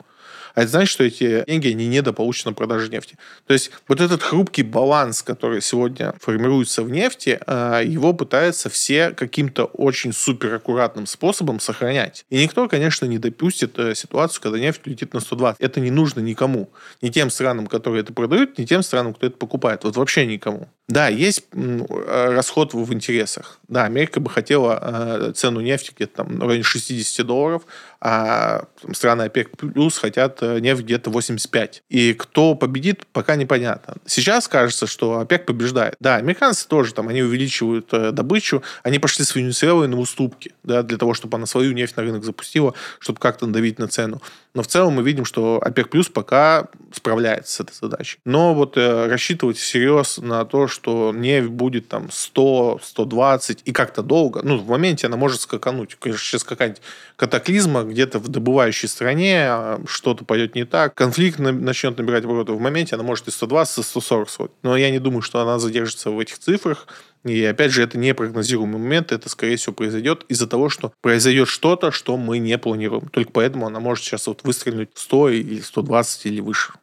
А 0.57 0.61
это 0.61 0.71
значит, 0.71 0.89
что 0.89 1.03
эти 1.03 1.43
деньги, 1.45 1.67
они 1.67 1.85
недополучены 1.87 2.55
продажи 2.55 2.89
нефти. 2.89 3.15
То 3.45 3.53
есть 3.53 3.69
вот 3.87 4.01
этот 4.01 4.23
хрупкий 4.23 4.63
баланс, 4.63 5.21
который 5.21 5.61
сегодня 5.61 6.15
формируется 6.19 6.81
в 6.81 6.89
нефти, 6.89 7.39
а, 7.45 7.81
его 7.81 8.11
пытаются 8.11 8.67
все 8.67 9.11
каким-то 9.11 9.65
очень 9.65 10.13
супер 10.13 10.55
аккуратным 10.55 11.05
способом 11.05 11.59
сохранять. 11.59 12.25
И 12.31 12.41
никто, 12.41 12.67
конечно, 12.67 13.05
не 13.05 13.19
допустит 13.19 13.77
э, 13.77 13.93
ситуацию, 13.93 14.41
когда 14.41 14.57
нефть 14.57 14.81
летит 14.85 15.13
на 15.13 15.19
120. 15.19 15.61
Это 15.61 15.79
не 15.79 15.91
нужно 15.91 16.21
никому. 16.21 16.71
Ни 17.03 17.09
тем 17.09 17.29
странам, 17.29 17.67
которые 17.67 18.01
это 18.01 18.11
продают, 18.11 18.57
ни 18.57 18.65
тем 18.65 18.81
странам, 18.81 19.13
кто 19.13 19.27
это 19.27 19.37
покупает. 19.37 19.83
Вот 19.83 19.95
вообще 19.95 20.25
никому. 20.25 20.69
Да, 20.89 21.09
есть 21.09 21.43
э, 21.51 22.33
расход 22.33 22.73
в 22.73 22.93
интересах. 22.93 23.59
Да, 23.67 23.83
Америка 23.83 24.21
бы 24.21 24.29
хотела 24.29 24.79
э, 24.81 25.31
цену 25.33 25.59
нефти 25.59 25.91
где-то 25.93 26.23
там 26.23 26.39
в 26.39 26.47
районе 26.47 26.63
60 26.63 27.27
долларов, 27.27 27.63
а 27.99 28.63
страны 28.93 29.23
ОПЕК 29.23 29.57
плюс 29.57 29.97
хотят 29.97 30.37
э, 30.41 30.59
нефть 30.59 30.83
где-то 30.83 31.09
85. 31.09 31.83
И 31.89 32.13
кто 32.13 32.55
победит, 32.55 33.05
пока 33.11 33.35
непонятно. 33.35 33.95
Сейчас 34.05 34.47
кажется, 34.47 34.87
что 34.87 35.19
ОПЕК 35.19 35.45
побеждает. 35.45 35.95
Да, 35.99 36.15
американцы 36.15 36.65
тоже 36.65 36.93
там, 36.93 37.09
они 37.09 37.21
увеличивают 37.21 37.89
добычу, 38.13 38.63
они 38.81 38.97
пошли 38.97 39.25
с 39.25 39.35
Венесуэлой 39.35 39.89
на 39.89 39.97
уступки, 39.97 40.53
да, 40.63 40.83
для 40.83 40.97
того, 40.97 41.13
чтобы 41.13 41.35
она 41.35 41.47
свою 41.47 41.73
нефть 41.73 41.97
на 41.97 42.03
рынок 42.03 42.23
запустила, 42.23 42.73
чтобы 42.99 43.19
как-то 43.19 43.45
надавить 43.45 43.77
на 43.77 43.89
цену. 43.89 44.21
Но 44.57 44.63
в 44.63 44.67
целом 44.67 44.93
мы 44.93 45.03
видим, 45.03 45.23
что 45.23 45.59
ОПЕК 45.61 45.89
плюс 45.89 46.09
пока 46.09 46.67
справляется 46.91 47.53
с 47.53 47.59
этой 47.59 47.73
задачей. 47.75 48.17
Но 48.25 48.55
вот 48.55 48.75
э, 48.75 49.05
рассчитывать 49.05 49.57
всерьез 49.57 50.17
на 50.17 50.45
то, 50.45 50.67
что 50.67 51.13
нефть 51.13 51.49
будет 51.49 51.89
там 51.89 52.09
100, 52.11 52.79
120 52.81 53.61
и 53.65 53.71
как-то 53.71 54.01
долго, 54.01 54.41
ну, 54.41 54.57
в 54.57 54.67
моменте 54.67 55.05
она 55.05 55.15
может 55.15 55.41
скакануть. 55.41 55.93
Конечно, 55.99 56.23
сейчас 56.23 56.43
какая-нибудь 56.43 56.81
катаклизма 57.17 57.83
где-то 57.83 58.17
в 58.17 58.29
добывающей 58.29 58.87
стране, 58.87 59.45
а, 59.47 59.79
что-то 59.85 60.25
пойдет 60.25 60.55
не 60.55 60.65
так, 60.65 60.95
конфликт 60.95 61.37
начнет 61.37 61.95
набирать 61.95 62.25
обороты. 62.25 62.53
В 62.53 62.59
моменте 62.59 62.95
она 62.95 63.03
может 63.03 63.27
и 63.27 63.31
120, 63.31 63.77
и 63.77 63.83
140 63.83 64.27
сотен. 64.27 64.53
Но 64.63 64.75
я 64.75 64.89
не 64.89 64.97
думаю, 64.97 65.21
что 65.21 65.39
она 65.39 65.59
задержится 65.59 66.09
в 66.09 66.19
этих 66.19 66.39
цифрах. 66.39 66.87
И 67.27 67.43
опять 67.43 67.71
же, 67.71 67.83
это 67.83 67.97
не 67.97 68.13
прогнозируемый 68.13 68.79
момент, 68.79 69.11
это, 69.11 69.29
скорее 69.29 69.57
всего, 69.57 69.73
произойдет 69.73 70.25
из-за 70.29 70.47
того, 70.47 70.69
что 70.69 70.93
произойдет 71.01 71.47
что-то, 71.47 71.91
что 71.91 72.17
мы 72.17 72.39
не 72.39 72.57
планируем. 72.57 73.09
Только 73.09 73.31
поэтому 73.31 73.67
она 73.67 73.79
может 73.79 74.03
сейчас 74.03 74.27
вот 74.27 74.43
выстрелить 74.43 74.89
100 74.95 75.29
или 75.29 75.59
120 75.61 76.25
или 76.25 76.41
выше. 76.41 76.73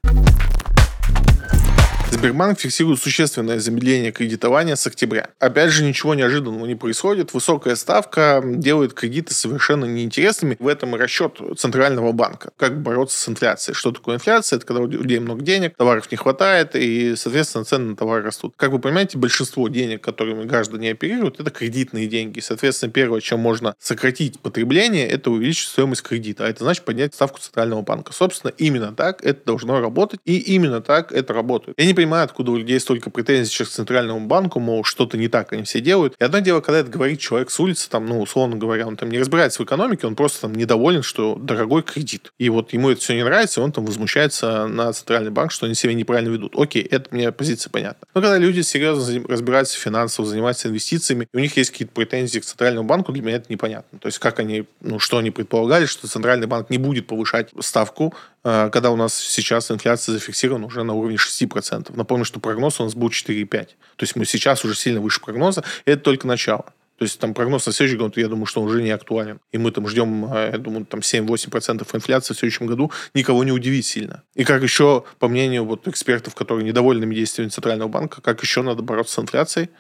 Сбербанк 2.14 2.61
фиксирует 2.61 3.00
существенное 3.00 3.59
замедление 3.59 4.12
кредитования 4.12 4.76
с 4.76 4.87
октября. 4.87 5.30
Опять 5.40 5.73
же, 5.73 5.85
ничего 5.85 6.14
неожиданного 6.14 6.64
не 6.64 6.76
происходит. 6.76 7.35
Высокая 7.35 7.75
ставка 7.75 8.40
делает 8.44 8.94
кредиты 8.94 9.35
совершенно 9.35 9.85
неинтересными. 9.85 10.56
В 10.61 10.68
этом 10.68 10.94
и 10.94 10.99
расчет 10.99 11.40
Центрального 11.59 12.12
банка. 12.12 12.50
Как 12.56 12.80
бороться 12.80 13.18
с 13.18 13.28
инфляцией. 13.28 13.75
Что 13.75 13.90
такое 13.90 14.14
инфляция? 14.14 14.59
Это 14.59 14.66
когда 14.66 14.80
у 14.83 14.87
людей 14.87 15.18
много 15.18 15.42
денег, 15.42 15.76
товаров 15.76 16.09
не 16.11 16.16
хватает, 16.16 16.76
и, 16.76 17.16
соответственно, 17.16 17.64
цены 17.64 17.90
на 17.90 17.97
товары 17.97 18.23
растут. 18.23 18.54
Как 18.56 18.71
вы 18.71 18.78
понимаете, 18.78 19.18
большинство 19.18 19.66
денег, 19.68 20.00
которыми 20.00 20.44
граждане 20.44 20.92
оперируют, 20.92 21.40
это 21.40 21.50
кредитные 21.50 22.06
деньги. 22.06 22.38
Соответственно, 22.38 22.92
первое, 22.92 23.21
чем 23.23 23.40
можно 23.40 23.75
сократить 23.80 24.38
потребление, 24.38 25.09
это 25.09 25.33
увеличить 25.33 25.68
стоимость 25.68 26.02
кредита. 26.02 26.47
А 26.47 26.49
это 26.49 26.62
значит 26.62 26.85
поднять 26.85 27.12
ставку 27.12 27.40
Центрального 27.40 27.83
банка. 27.83 28.12
Собственно, 28.12 28.52
именно 28.56 28.94
так 28.94 29.23
это 29.25 29.44
должно 29.44 29.80
работать, 29.80 30.21
и 30.25 30.38
именно 30.38 30.80
так 30.80 31.11
это 31.11 31.35
работает. 31.35 31.76
Я 31.76 31.87
не 31.87 31.92
понимаю, 31.92 32.03
откуда 32.12 32.52
у 32.52 32.56
людей 32.56 32.78
столько 32.80 33.11
претензий 33.11 33.50
сейчас 33.50 33.68
к 33.68 33.73
Центральному 33.73 34.26
банку, 34.26 34.61
мол, 34.61 34.84
что-то 34.84 35.16
не 35.16 35.28
так 35.28 35.52
они 35.52 35.64
все 35.64 35.80
делают. 35.80 36.14
И 36.18 36.25
одно 36.25 36.40
дело, 36.40 36.61
когда 36.61 36.80
это 36.80 36.90
говорит 36.90 37.20
человек 37.20 37.50
с 37.50 37.58
улицы, 37.61 37.88
там, 37.88 38.06
ну, 38.06 38.20
условно 38.20 38.56
говоря, 38.56 38.87
он 38.87 38.96
там 38.96 39.11
не 39.11 39.18
разбирается 39.18 39.62
в 39.62 39.64
экономике, 39.64 40.06
он 40.06 40.16
просто 40.16 40.42
там 40.42 40.54
недоволен, 40.54 41.02
что 41.02 41.37
дорогой 41.37 41.82
кредит. 41.82 42.32
И 42.38 42.49
вот 42.49 42.73
ему 42.73 42.90
это 42.90 43.00
все 43.00 43.14
не 43.14 43.25
нравится, 43.25 43.61
и 43.61 43.64
он 43.64 43.73
там 43.73 43.84
возмущается 43.84 44.66
на 44.66 44.92
Центральный 44.92 45.30
банк, 45.30 45.52
что 45.52 45.66
они 45.66 45.75
себя 45.75 45.94
неправильно 45.94 46.30
ведут. 46.30 46.54
Окей, 46.58 46.82
это 46.82 47.14
мне 47.14 47.32
позиция 47.32 47.70
понятна. 47.70 48.06
Но 48.14 48.20
когда 48.20 48.38
люди 48.38 48.61
серьезно 48.61 49.23
разбираются 49.28 49.78
финансово, 49.78 50.26
занимаются 50.26 50.68
инвестициями, 50.68 51.28
и 51.32 51.37
у 51.37 51.40
них 51.40 51.56
есть 51.56 51.70
какие-то 51.70 51.94
претензии 51.94 52.38
к 52.38 52.44
Центральному 52.44 52.87
банку, 52.87 53.12
для 53.12 53.23
меня 53.23 53.37
это 53.37 53.46
непонятно. 53.49 53.99
То 53.99 54.06
есть 54.06 54.18
как 54.18 54.38
они, 54.38 54.64
ну, 54.80 54.99
что 54.99 55.18
они 55.18 55.30
предполагали, 55.30 55.87
что 55.87 56.08
Центральный 56.08 56.46
банк 56.46 56.70
не 56.70 56.78
будет 56.78 57.06
повышать 57.06 57.50
ставку, 57.61 58.14
когда 58.45 58.91
у 58.91 58.97
нас 58.97 59.15
сейчас 59.15 59.71
инфляция 59.71 60.13
зафиксирована 60.13 60.67
уже 60.67 60.83
на 60.85 60.93
уровне 60.93 61.17
6%. 61.17 61.97
Напомню, 61.97 62.25
что 62.25 62.41
прогноз 62.41 62.79
у 62.79 62.85
нас 62.85 62.95
был 62.95 63.09
4,5. 63.09 63.47
То 63.49 63.67
есть 64.01 64.17
мы 64.17 64.27
сейчас 64.27 64.65
уже 64.65 64.75
сильно 64.75 65.01
выше 65.01 65.21
прогноза, 65.21 65.65
и 65.87 65.91
это 65.91 66.03
только 66.03 66.27
начало. 66.27 66.67
То 66.99 67.05
есть 67.05 67.19
там 67.19 67.35
прогноз 67.35 67.67
на 67.67 67.73
следующий 67.73 67.99
год, 67.99 68.17
я 68.17 68.29
думаю, 68.29 68.47
что 68.47 68.61
он 68.61 68.69
уже 68.69 68.83
не 68.83 68.91
актуален. 68.91 69.41
И 69.51 69.59
мы 69.59 69.73
там 69.73 69.89
ждем, 69.89 70.33
э, 70.33 70.51
я 70.53 70.59
думаю, 70.59 70.87
там 70.87 71.01
7-8% 71.01 71.87
инфляции 71.93 72.35
в 72.35 72.39
следующем 72.39 72.67
году. 72.67 72.93
Никого 73.15 73.43
не 73.43 73.51
удивит 73.51 73.85
сильно. 73.85 74.23
И 74.35 74.45
как 74.45 74.63
еще, 74.63 75.05
по 75.19 75.27
мнению 75.27 75.65
вот 75.65 75.89
экспертов, 75.89 76.35
которые 76.37 76.65
недовольны 76.65 77.13
действиями 77.13 77.51
Центрального 77.51 77.89
банка, 77.89 78.21
как 78.21 78.43
еще 78.43 78.63
надо 78.63 78.83
бороться 78.83 79.15
с 79.15 79.19
инфляцией, 79.19 79.71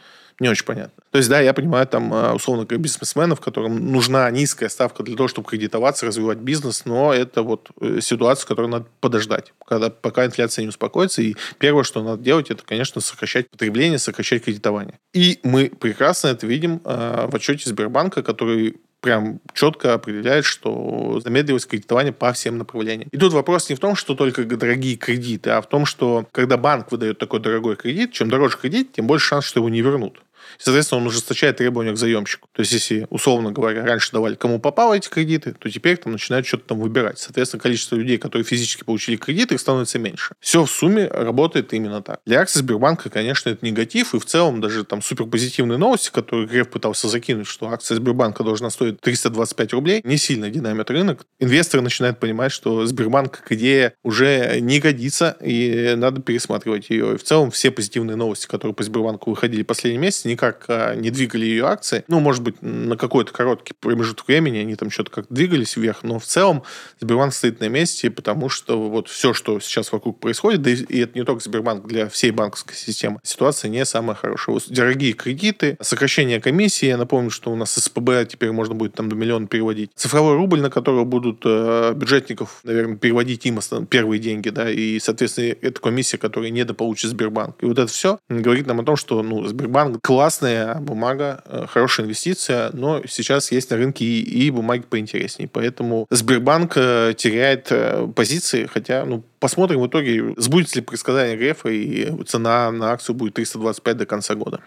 не 0.40 0.48
очень 0.48 0.64
понятно. 0.64 1.02
То 1.10 1.18
есть, 1.18 1.30
да, 1.30 1.40
я 1.40 1.54
понимаю, 1.54 1.86
там, 1.86 2.12
э, 2.12 2.32
условно, 2.32 2.66
как 2.66 2.80
бизнесменов, 2.80 3.40
которым 3.40 3.92
нужна 3.92 4.30
низкая 4.30 4.68
ставка 4.68 5.02
для 5.02 5.16
того, 5.16 5.28
чтобы 5.28 5.48
кредитоваться, 5.48 6.06
развивать 6.06 6.38
бизнес, 6.38 6.84
но 6.84 7.14
это 7.14 7.42
вот 7.42 7.70
э, 7.80 8.00
ситуация, 8.00 8.46
которую 8.46 8.70
надо 8.70 8.86
подождать, 9.00 9.52
когда, 9.66 9.90
пока 9.90 10.26
инфляция 10.26 10.62
не 10.62 10.68
успокоится. 10.68 11.22
И 11.22 11.36
первое, 11.58 11.84
что 11.84 12.02
надо 12.02 12.22
делать, 12.22 12.50
это, 12.50 12.64
конечно, 12.64 13.00
сокращать 13.00 13.48
потребление, 13.48 13.98
сокращать 13.98 14.44
кредитование. 14.44 14.98
И 15.12 15.38
мы 15.44 15.68
прекрасно 15.68 16.28
это 16.28 16.46
видим 16.46 16.80
э, 16.84 17.26
в 17.28 17.34
отчете 17.34 17.70
Сбербанка, 17.70 18.22
который 18.22 18.76
прям 19.04 19.40
четко 19.52 19.92
определяет, 19.92 20.46
что 20.46 21.20
замедлилось 21.22 21.66
кредитование 21.66 22.14
по 22.14 22.32
всем 22.32 22.56
направлениям. 22.56 23.10
И 23.12 23.18
тут 23.18 23.34
вопрос 23.34 23.68
не 23.68 23.74
в 23.74 23.78
том, 23.78 23.96
что 23.96 24.14
только 24.14 24.44
дорогие 24.44 24.96
кредиты, 24.96 25.50
а 25.50 25.60
в 25.60 25.68
том, 25.68 25.84
что 25.84 26.26
когда 26.32 26.56
банк 26.56 26.90
выдает 26.90 27.18
такой 27.18 27.40
дорогой 27.40 27.76
кредит, 27.76 28.12
чем 28.12 28.30
дороже 28.30 28.56
кредит, 28.56 28.92
тем 28.92 29.06
больше 29.06 29.26
шанс, 29.26 29.44
что 29.44 29.60
его 29.60 29.68
не 29.68 29.82
вернут. 29.82 30.22
Соответственно, 30.58 31.00
он 31.00 31.06
ужесточает 31.06 31.56
требования 31.56 31.92
к 31.92 31.96
заемщику. 31.96 32.48
То 32.52 32.60
есть, 32.60 32.72
если, 32.72 33.06
условно 33.10 33.52
говоря, 33.52 33.84
раньше 33.84 34.12
давали 34.12 34.34
кому 34.34 34.58
попало 34.58 34.94
эти 34.94 35.08
кредиты, 35.08 35.52
то 35.52 35.70
теперь 35.70 35.96
там 35.96 36.12
начинают 36.12 36.46
что-то 36.46 36.68
там 36.68 36.80
выбирать. 36.80 37.18
Соответственно, 37.18 37.60
количество 37.60 37.96
людей, 37.96 38.18
которые 38.18 38.44
физически 38.44 38.84
получили 38.84 39.16
кредиты, 39.16 39.54
их 39.54 39.60
становится 39.60 39.98
меньше. 39.98 40.34
Все 40.40 40.64
в 40.64 40.70
сумме 40.70 41.06
работает 41.08 41.72
именно 41.72 42.02
так. 42.02 42.20
Для 42.26 42.40
акций 42.40 42.58
Сбербанка, 42.58 43.10
конечно, 43.10 43.50
это 43.50 43.64
негатив, 43.64 44.14
и 44.14 44.18
в 44.18 44.24
целом 44.26 44.60
даже 44.60 44.84
там 44.84 45.02
суперпозитивные 45.02 45.78
новости, 45.78 46.10
которые 46.10 46.46
Греф 46.46 46.68
пытался 46.70 47.08
закинуть, 47.08 47.46
что 47.46 47.68
акция 47.68 47.96
Сбербанка 47.96 48.44
должна 48.44 48.70
стоить 48.70 49.00
325 49.00 49.72
рублей, 49.72 50.00
не 50.04 50.16
сильно 50.16 50.50
динамит 50.50 50.90
рынок. 50.90 51.26
Инвесторы 51.38 51.82
начинают 51.82 52.18
понимать, 52.18 52.52
что 52.52 52.86
Сбербанк 52.86 53.38
как 53.38 53.52
идея 53.52 53.94
уже 54.02 54.60
не 54.60 54.80
годится, 54.80 55.36
и 55.40 55.94
надо 55.96 56.20
пересматривать 56.20 56.90
ее. 56.90 57.14
И 57.14 57.16
в 57.16 57.22
целом 57.22 57.50
все 57.50 57.70
позитивные 57.70 58.16
новости, 58.16 58.46
которые 58.46 58.74
по 58.74 58.82
Сбербанку 58.82 59.30
выходили 59.30 59.62
последние 59.62 60.00
месяцы, 60.00 60.28
никак 60.34 60.64
а, 60.68 60.94
не 60.94 61.10
двигали 61.10 61.46
ее 61.46 61.66
акции. 61.66 62.04
Ну, 62.08 62.20
может 62.20 62.42
быть, 62.42 62.60
на 62.60 62.96
какой-то 62.96 63.32
короткий 63.32 63.74
промежуток 63.78 64.26
времени 64.28 64.58
они 64.58 64.76
там 64.76 64.90
что-то 64.90 65.10
как-то 65.10 65.32
двигались 65.32 65.76
вверх, 65.76 66.02
но 66.02 66.18
в 66.18 66.24
целом 66.24 66.62
Сбербанк 67.00 67.32
стоит 67.34 67.60
на 67.60 67.68
месте, 67.68 68.10
потому 68.10 68.48
что 68.48 68.88
вот 68.88 69.08
все, 69.08 69.32
что 69.32 69.60
сейчас 69.60 69.92
вокруг 69.92 70.20
происходит, 70.20 70.62
да 70.62 70.70
и 70.70 70.98
это 71.00 71.18
не 71.18 71.24
только 71.24 71.42
Сбербанк, 71.42 71.86
для 71.86 72.08
всей 72.08 72.30
банковской 72.30 72.76
системы, 72.76 73.20
ситуация 73.22 73.68
не 73.68 73.84
самая 73.84 74.16
хорошая. 74.16 74.60
Дорогие 74.68 75.12
кредиты, 75.12 75.76
сокращение 75.80 76.40
комиссии, 76.40 76.86
я 76.86 76.96
напомню, 76.96 77.30
что 77.30 77.50
у 77.50 77.56
нас 77.56 77.74
СПБ 77.74 78.26
теперь 78.28 78.52
можно 78.52 78.74
будет 78.74 78.94
там 78.94 79.08
до 79.08 79.16
миллиона 79.16 79.46
переводить. 79.46 79.90
Цифровой 79.94 80.34
рубль, 80.34 80.60
на 80.60 80.70
который 80.70 81.04
будут 81.04 81.42
э, 81.44 81.92
бюджетников, 81.94 82.60
наверное, 82.64 82.96
переводить 82.96 83.46
им 83.46 83.60
первые 83.88 84.18
деньги, 84.18 84.50
да, 84.50 84.70
и, 84.70 84.98
соответственно, 84.98 85.54
это 85.60 85.80
комиссия, 85.80 86.18
которая 86.18 86.50
недополучит 86.50 87.10
Сбербанк. 87.10 87.56
И 87.62 87.66
вот 87.66 87.78
это 87.78 87.90
все 87.90 88.18
говорит 88.28 88.66
нам 88.66 88.80
о 88.80 88.84
том, 88.84 88.96
что 88.96 89.22
ну, 89.22 89.46
Сбербанк 89.46 90.00
класс 90.02 90.23
классная 90.24 90.76
бумага, 90.76 91.42
э, 91.44 91.66
хорошая 91.68 92.06
инвестиция, 92.06 92.70
но 92.72 93.02
сейчас 93.06 93.52
есть 93.52 93.70
на 93.70 93.76
рынке 93.76 94.06
и, 94.06 94.46
и 94.46 94.50
бумаги 94.50 94.80
поинтереснее. 94.88 95.50
Поэтому 95.52 96.06
Сбербанк 96.08 96.72
э, 96.76 97.12
теряет 97.14 97.66
э, 97.70 98.08
позиции, 98.16 98.64
хотя, 98.64 99.04
ну, 99.04 99.22
посмотрим 99.38 99.80
в 99.80 99.86
итоге, 99.86 100.32
сбудется 100.38 100.76
ли 100.76 100.82
предсказание 100.82 101.36
Грефа, 101.36 101.68
и 101.68 102.10
цена 102.24 102.70
на 102.70 102.92
акцию 102.92 103.16
будет 103.16 103.34
325 103.34 103.96
до 103.98 104.06
конца 104.06 104.34
года. 104.34 104.60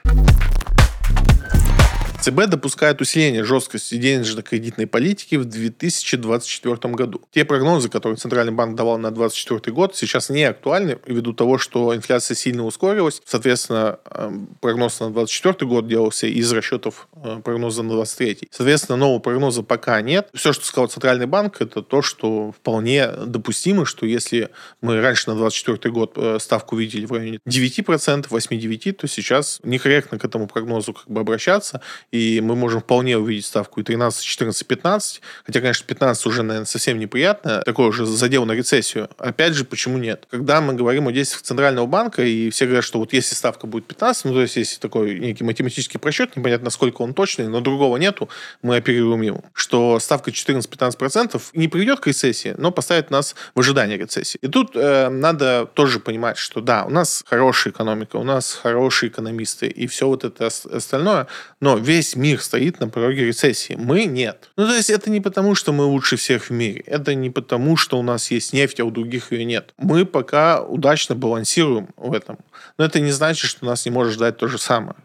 ЦБ 2.27 2.47
допускает 2.47 2.99
усиление 2.99 3.45
жесткости 3.45 3.95
денежно-кредитной 3.95 4.85
политики 4.85 5.35
в 5.35 5.45
2024 5.45 6.93
году. 6.93 7.21
Те 7.31 7.45
прогнозы, 7.45 7.87
которые 7.87 8.17
Центральный 8.17 8.51
банк 8.51 8.75
давал 8.75 8.97
на 8.97 9.11
2024 9.11 9.73
год, 9.73 9.95
сейчас 9.95 10.29
не 10.29 10.43
актуальны 10.43 10.97
ввиду 11.05 11.31
того, 11.31 11.57
что 11.57 11.95
инфляция 11.95 12.35
сильно 12.35 12.65
ускорилась. 12.65 13.21
Соответственно, 13.23 13.99
эм, 14.11 14.49
прогноз 14.59 14.99
на 14.99 15.05
2024 15.09 15.69
год 15.69 15.87
делался 15.87 16.27
из 16.27 16.51
расчетов 16.51 17.07
э, 17.15 17.39
прогноза 17.41 17.81
на 17.83 17.93
2023. 17.93 18.49
Соответственно, 18.51 18.97
нового 18.97 19.19
прогноза 19.19 19.63
пока 19.63 20.01
нет. 20.01 20.27
Все, 20.33 20.51
что 20.51 20.65
сказал 20.65 20.89
Центральный 20.89 21.27
банк, 21.27 21.61
это 21.61 21.81
то, 21.81 22.01
что 22.01 22.51
вполне 22.51 23.07
допустимо, 23.07 23.85
что 23.85 24.05
если 24.05 24.49
мы 24.81 24.99
раньше 24.99 25.29
на 25.29 25.35
2024 25.37 25.93
год 25.93 26.11
э, 26.17 26.39
ставку 26.41 26.75
видели 26.75 27.05
в 27.05 27.13
районе 27.13 27.39
9%, 27.47 28.27
8-9%, 28.27 28.91
то 28.91 29.07
сейчас 29.07 29.61
некорректно 29.63 30.19
к 30.19 30.25
этому 30.25 30.47
прогнозу 30.47 30.91
как 30.91 31.07
бы 31.07 31.21
обращаться 31.21 31.81
и 32.11 32.16
мы 32.41 32.55
можем 32.55 32.81
вполне 32.81 33.17
увидеть 33.17 33.45
ставку 33.45 33.81
и 33.81 33.83
13, 33.83 34.23
14, 34.23 34.67
15, 34.67 35.21
хотя, 35.45 35.61
конечно, 35.61 35.85
15 35.85 36.25
уже, 36.25 36.43
наверное, 36.43 36.65
совсем 36.65 36.99
неприятно, 36.99 37.61
такой 37.65 37.87
уже 37.87 38.05
задел 38.05 38.45
на 38.45 38.53
рецессию. 38.53 39.09
Опять 39.17 39.53
же, 39.53 39.65
почему 39.65 39.97
нет? 39.97 40.25
Когда 40.29 40.61
мы 40.61 40.73
говорим 40.73 41.07
о 41.07 41.11
действиях 41.11 41.41
Центрального 41.41 41.85
банка, 41.85 42.23
и 42.23 42.49
все 42.49 42.65
говорят, 42.65 42.83
что 42.83 42.99
вот 42.99 43.13
если 43.13 43.35
ставка 43.35 43.67
будет 43.67 43.85
15, 43.87 44.25
ну, 44.25 44.33
то 44.33 44.41
есть 44.41 44.55
есть 44.55 44.79
такой 44.79 45.19
некий 45.19 45.43
математический 45.43 45.99
просчет, 45.99 46.35
непонятно, 46.35 46.65
насколько 46.65 47.01
он 47.01 47.13
точный, 47.13 47.47
но 47.47 47.61
другого 47.61 47.97
нету, 47.97 48.29
мы 48.61 48.77
оперируем 48.77 49.21
ему, 49.21 49.43
что 49.53 49.99
ставка 49.99 50.31
14-15% 50.31 51.41
не 51.53 51.67
приведет 51.67 51.99
к 51.99 52.07
рецессии, 52.07 52.55
но 52.57 52.71
поставит 52.71 53.11
нас 53.11 53.35
в 53.55 53.59
ожидании 53.59 53.97
рецессии. 53.97 54.39
И 54.41 54.47
тут 54.47 54.71
э, 54.75 55.09
надо 55.09 55.65
тоже 55.73 55.99
понимать, 55.99 56.37
что 56.37 56.61
да, 56.61 56.85
у 56.85 56.89
нас 56.89 57.23
хорошая 57.27 57.73
экономика, 57.73 58.17
у 58.17 58.23
нас 58.23 58.53
хорошие 58.53 59.09
экономисты 59.09 59.67
и 59.67 59.87
все 59.87 60.07
вот 60.07 60.23
это 60.23 60.47
остальное, 60.47 61.27
но 61.59 61.77
весь 61.77 62.06
весь 62.07 62.15
мир 62.15 62.41
стоит 62.41 62.79
на 62.79 62.87
пороге 62.87 63.25
рецессии. 63.25 63.75
Мы 63.77 64.05
нет. 64.05 64.49
Ну, 64.55 64.67
то 64.67 64.73
есть 64.73 64.89
это 64.89 65.09
не 65.09 65.19
потому, 65.19 65.55
что 65.55 65.73
мы 65.73 65.83
лучше 65.83 66.15
всех 66.15 66.45
в 66.45 66.51
мире. 66.51 66.83
Это 66.85 67.15
не 67.15 67.29
потому, 67.29 67.75
что 67.75 67.99
у 67.99 68.03
нас 68.03 68.31
есть 68.31 68.53
нефть, 68.53 68.79
а 68.79 68.85
у 68.85 68.91
других 68.91 69.31
ее 69.31 69.45
нет. 69.45 69.73
Мы 69.77 70.05
пока 70.05 70.61
удачно 70.61 71.15
балансируем 71.15 71.89
в 71.97 72.13
этом. 72.13 72.37
Но 72.77 72.85
это 72.85 72.99
не 72.99 73.11
значит, 73.11 73.49
что 73.49 73.65
нас 73.65 73.85
не 73.85 73.91
может 73.91 74.13
ждать 74.13 74.37
то 74.37 74.47
же 74.47 74.57
самое 74.57 74.95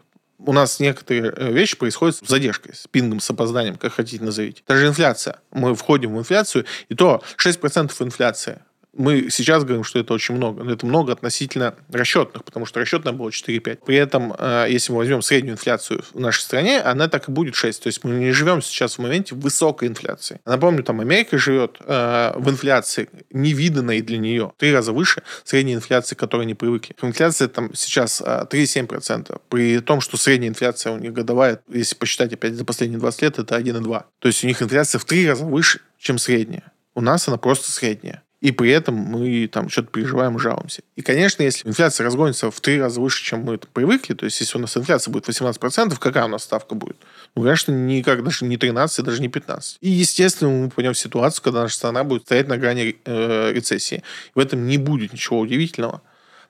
у 0.45 0.51
нас 0.51 0.81
некоторые 0.81 1.31
э, 1.33 1.53
вещи 1.53 1.77
происходят 1.77 2.17
с 2.17 2.27
задержкой, 2.27 2.73
с 2.75 2.85
пингом, 2.87 3.21
с 3.21 3.29
опозданием, 3.29 3.75
как 3.75 3.93
хотите 3.93 4.21
назовите. 4.21 4.61
Даже 4.67 4.87
инфляция. 4.87 5.39
Мы 5.51 5.73
входим 5.73 6.15
в 6.15 6.19
инфляцию, 6.19 6.65
и 6.89 6.95
то 6.95 7.23
6% 7.37 7.93
инфляция 8.03 8.61
мы 8.93 9.29
сейчас 9.29 9.63
говорим, 9.63 9.83
что 9.83 9.99
это 9.99 10.13
очень 10.13 10.35
много, 10.35 10.63
но 10.63 10.71
это 10.71 10.85
много 10.85 11.11
относительно 11.13 11.75
расчетных, 11.91 12.43
потому 12.43 12.65
что 12.65 12.79
расчетная 12.79 13.13
было 13.13 13.29
4,5. 13.29 13.79
При 13.85 13.95
этом, 13.95 14.33
э, 14.37 14.67
если 14.69 14.91
мы 14.91 14.99
возьмем 14.99 15.21
среднюю 15.21 15.53
инфляцию 15.53 16.03
в 16.13 16.19
нашей 16.19 16.41
стране, 16.41 16.79
она 16.79 17.07
так 17.07 17.27
и 17.27 17.31
будет 17.31 17.55
6. 17.55 17.83
То 17.83 17.87
есть 17.87 18.03
мы 18.03 18.11
не 18.11 18.31
живем 18.31 18.61
сейчас 18.61 18.95
в 18.95 18.99
моменте 18.99 19.35
высокой 19.35 19.87
инфляции. 19.87 20.39
Напомню, 20.45 20.83
там 20.83 20.99
Америка 20.99 21.37
живет 21.37 21.77
э, 21.79 22.33
в 22.35 22.49
инфляции, 22.49 23.09
невиданной 23.31 24.01
для 24.01 24.17
нее, 24.17 24.51
три 24.57 24.71
раза 24.71 24.91
выше 24.93 25.23
средней 25.43 25.73
инфляции, 25.73 26.15
к 26.15 26.19
которой 26.19 26.41
они 26.41 26.53
привыкли. 26.53 26.95
Инфляция 27.01 27.47
там 27.47 27.73
сейчас 27.73 28.21
3,7%, 28.21 29.33
э, 29.33 29.37
при 29.49 29.79
том, 29.79 30.01
что 30.01 30.17
средняя 30.17 30.49
инфляция 30.49 30.93
у 30.93 30.97
них 30.99 31.13
годовая, 31.13 31.59
если 31.67 31.95
посчитать 31.95 32.31
опять 32.33 32.53
за 32.53 32.63
последние 32.63 32.99
20 32.99 33.21
лет, 33.23 33.39
это 33.39 33.55
1,2. 33.57 34.03
То 34.19 34.27
есть 34.27 34.43
у 34.43 34.47
них 34.47 34.61
инфляция 34.61 34.99
в 34.99 35.05
три 35.05 35.27
раза 35.27 35.45
выше, 35.45 35.81
чем 35.97 36.19
средняя. 36.19 36.71
У 36.95 37.01
нас 37.01 37.27
она 37.27 37.37
просто 37.37 37.71
средняя 37.71 38.22
и 38.43 38.51
при 38.51 38.71
этом 38.71 38.95
мы 38.95 39.47
там 39.47 39.69
что-то 39.69 39.87
переживаем 39.87 40.37
жалуемся. 40.37 40.81
И, 40.97 41.01
конечно, 41.01 41.43
если 41.43 41.65
инфляция 41.65 42.03
разгонится 42.03 42.51
в 42.51 42.59
три 42.59 42.77
раза 42.77 42.99
выше, 42.99 43.23
чем 43.23 43.43
мы 43.43 43.57
привыкли, 43.57 44.15
то 44.15 44.25
есть 44.25 44.37
если 44.41 44.57
у 44.57 44.61
нас 44.61 44.75
инфляция 44.75 45.13
будет 45.13 45.29
18%, 45.29 45.97
какая 45.97 46.25
у 46.25 46.27
нас 46.27 46.43
ставка 46.43 46.75
будет? 46.75 46.97
Ну, 47.35 47.43
конечно, 47.43 47.71
никак 47.71 48.21
даже 48.21 48.43
не 48.43 48.57
13, 48.57 49.05
даже 49.05 49.21
не 49.21 49.29
15. 49.29 49.77
И, 49.79 49.89
естественно, 49.89 50.69
мы 50.75 50.91
в 50.91 50.93
ситуацию, 50.97 51.41
когда 51.41 51.61
наша 51.61 51.75
страна 51.75 52.03
будет 52.03 52.23
стоять 52.23 52.49
на 52.49 52.57
грани 52.57 52.97
э, 53.05 53.53
рецессии. 53.53 54.03
В 54.35 54.39
этом 54.39 54.67
не 54.67 54.77
будет 54.77 55.13
ничего 55.13 55.39
удивительного. 55.39 56.01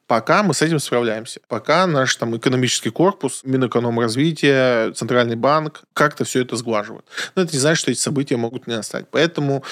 Пока 0.07 0.43
мы 0.43 0.53
с 0.53 0.61
этим 0.61 0.79
справляемся. 0.79 1.39
Пока 1.47 1.87
наш 1.87 2.15
там 2.15 2.35
экономический 2.35 2.89
корпус, 2.89 3.41
Минэкономразвития, 3.45 4.91
Центральный 4.91 5.35
банк 5.35 5.83
как-то 5.93 6.25
все 6.25 6.41
это 6.41 6.57
сглаживают. 6.57 7.05
Но 7.35 7.43
это 7.43 7.53
не 7.53 7.59
значит, 7.59 7.81
что 7.81 7.91
эти 7.91 7.99
события 7.99 8.35
могут 8.35 8.67
не 8.67 8.75
настать. 8.75 9.05
Поэтому 9.11 9.63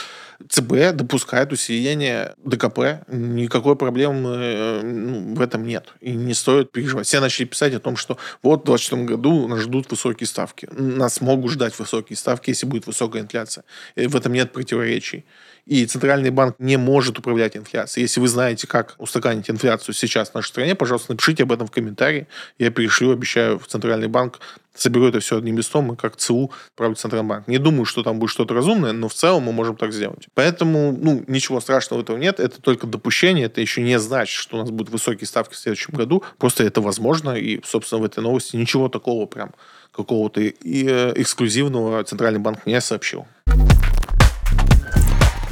ЦБ 0.50 0.94
допускает 0.94 1.52
усиление 1.52 2.34
ДКП. 2.44 3.04
Никакой 3.08 3.76
проблемы 3.76 4.30
э, 4.30 4.82
ну, 4.84 5.36
в 5.36 5.42
этом 5.42 5.66
нет. 5.66 5.94
И 6.02 6.12
не 6.12 6.34
стоит 6.34 6.72
переживать. 6.72 7.08
Все 7.08 7.20
начали 7.20 7.46
писать 7.46 7.74
о 7.74 7.80
том, 7.80 7.96
что 7.96 8.18
вот 8.44 8.62
в 8.62 8.66
2024 8.66 9.04
году 9.04 9.48
нас 9.48 9.62
ждут 9.62 9.90
высокие 9.92 10.28
ставки. 10.28 10.68
Нас 10.72 11.22
могут 11.22 11.52
ждать 11.52 11.78
высокие 11.78 12.18
ставки, 12.18 12.50
если 12.50 12.66
будет 12.66 12.88
высокая 12.88 13.22
инфляция. 13.22 13.64
И 13.96 14.08
в 14.08 14.16
этом 14.16 14.34
нет 14.34 14.52
противоречий. 14.52 15.26
И 15.66 15.86
Центральный 15.86 16.32
банк 16.32 16.56
не 16.60 16.78
может 16.78 17.20
управлять 17.20 17.56
инфляцией. 17.56 18.04
Если 18.04 18.20
вы 18.20 18.28
знаете, 18.28 18.68
как 18.68 18.96
устаканить 18.98 19.50
инфляцию 19.50 19.94
сейчас 19.94 20.32
в 20.32 20.36
нашей 20.36 20.48
стране, 20.48 20.76
пожалуйста, 20.76 21.12
напишите 21.12 21.44
об 21.44 21.52
этом 21.52 21.68
в 21.68 21.72
комментарии. 21.72 22.28
Я 22.58 22.72
перешлю, 22.72 23.12
обещаю, 23.12 23.60
в 23.60 23.68
Центральный 23.68 24.08
банк 24.08 24.40
соберу 24.74 25.08
это 25.08 25.20
все 25.20 25.38
одним 25.38 25.58
листом, 25.58 25.94
и 25.94 25.96
как 25.96 26.16
ЦУ 26.16 26.52
правит 26.76 26.98
Центральный 26.98 27.28
банк. 27.28 27.48
Не 27.48 27.58
думаю, 27.58 27.86
что 27.86 28.04
там 28.04 28.20
будет 28.20 28.32
что-то 28.32 28.54
разумное, 28.54 28.94
но 28.94 29.08
в 29.08 29.14
целом 29.14 29.44
мы 29.44 29.52
можем 29.52 29.76
так 29.76 29.94
сделать. 29.94 30.28
Поэтому, 30.34 30.98
ну, 30.98 31.24
ничего 31.28 31.60
страшного 31.60 32.02
этого 32.02 32.18
нет. 32.18 32.40
Это 32.40 32.62
только 32.62 32.88
допущение. 32.88 33.46
Это 33.46 33.62
еще 33.62 33.82
не 33.82 34.00
значит, 34.00 34.36
что 34.36 34.58
у 34.58 34.60
нас 34.60 34.72
будут 34.72 34.92
высокие 34.92 35.28
ставки 35.28 35.54
в 35.54 35.58
следующем 35.58 35.94
году. 35.94 36.24
Просто 36.38 36.64
это 36.64 36.82
возможно. 36.82 37.32
И, 37.32 37.62
собственно, 37.66 38.02
в 38.02 38.06
этой 38.06 38.24
новости 38.24 38.56
ничего 38.56 38.88
такого 38.88 39.26
прям 39.26 39.52
какого-то 39.92 40.42
э, 40.42 40.54
эксклюзивного 40.64 42.04
Центральный 42.06 42.40
банк 42.40 42.66
не 42.66 42.80
сообщил. 42.80 43.28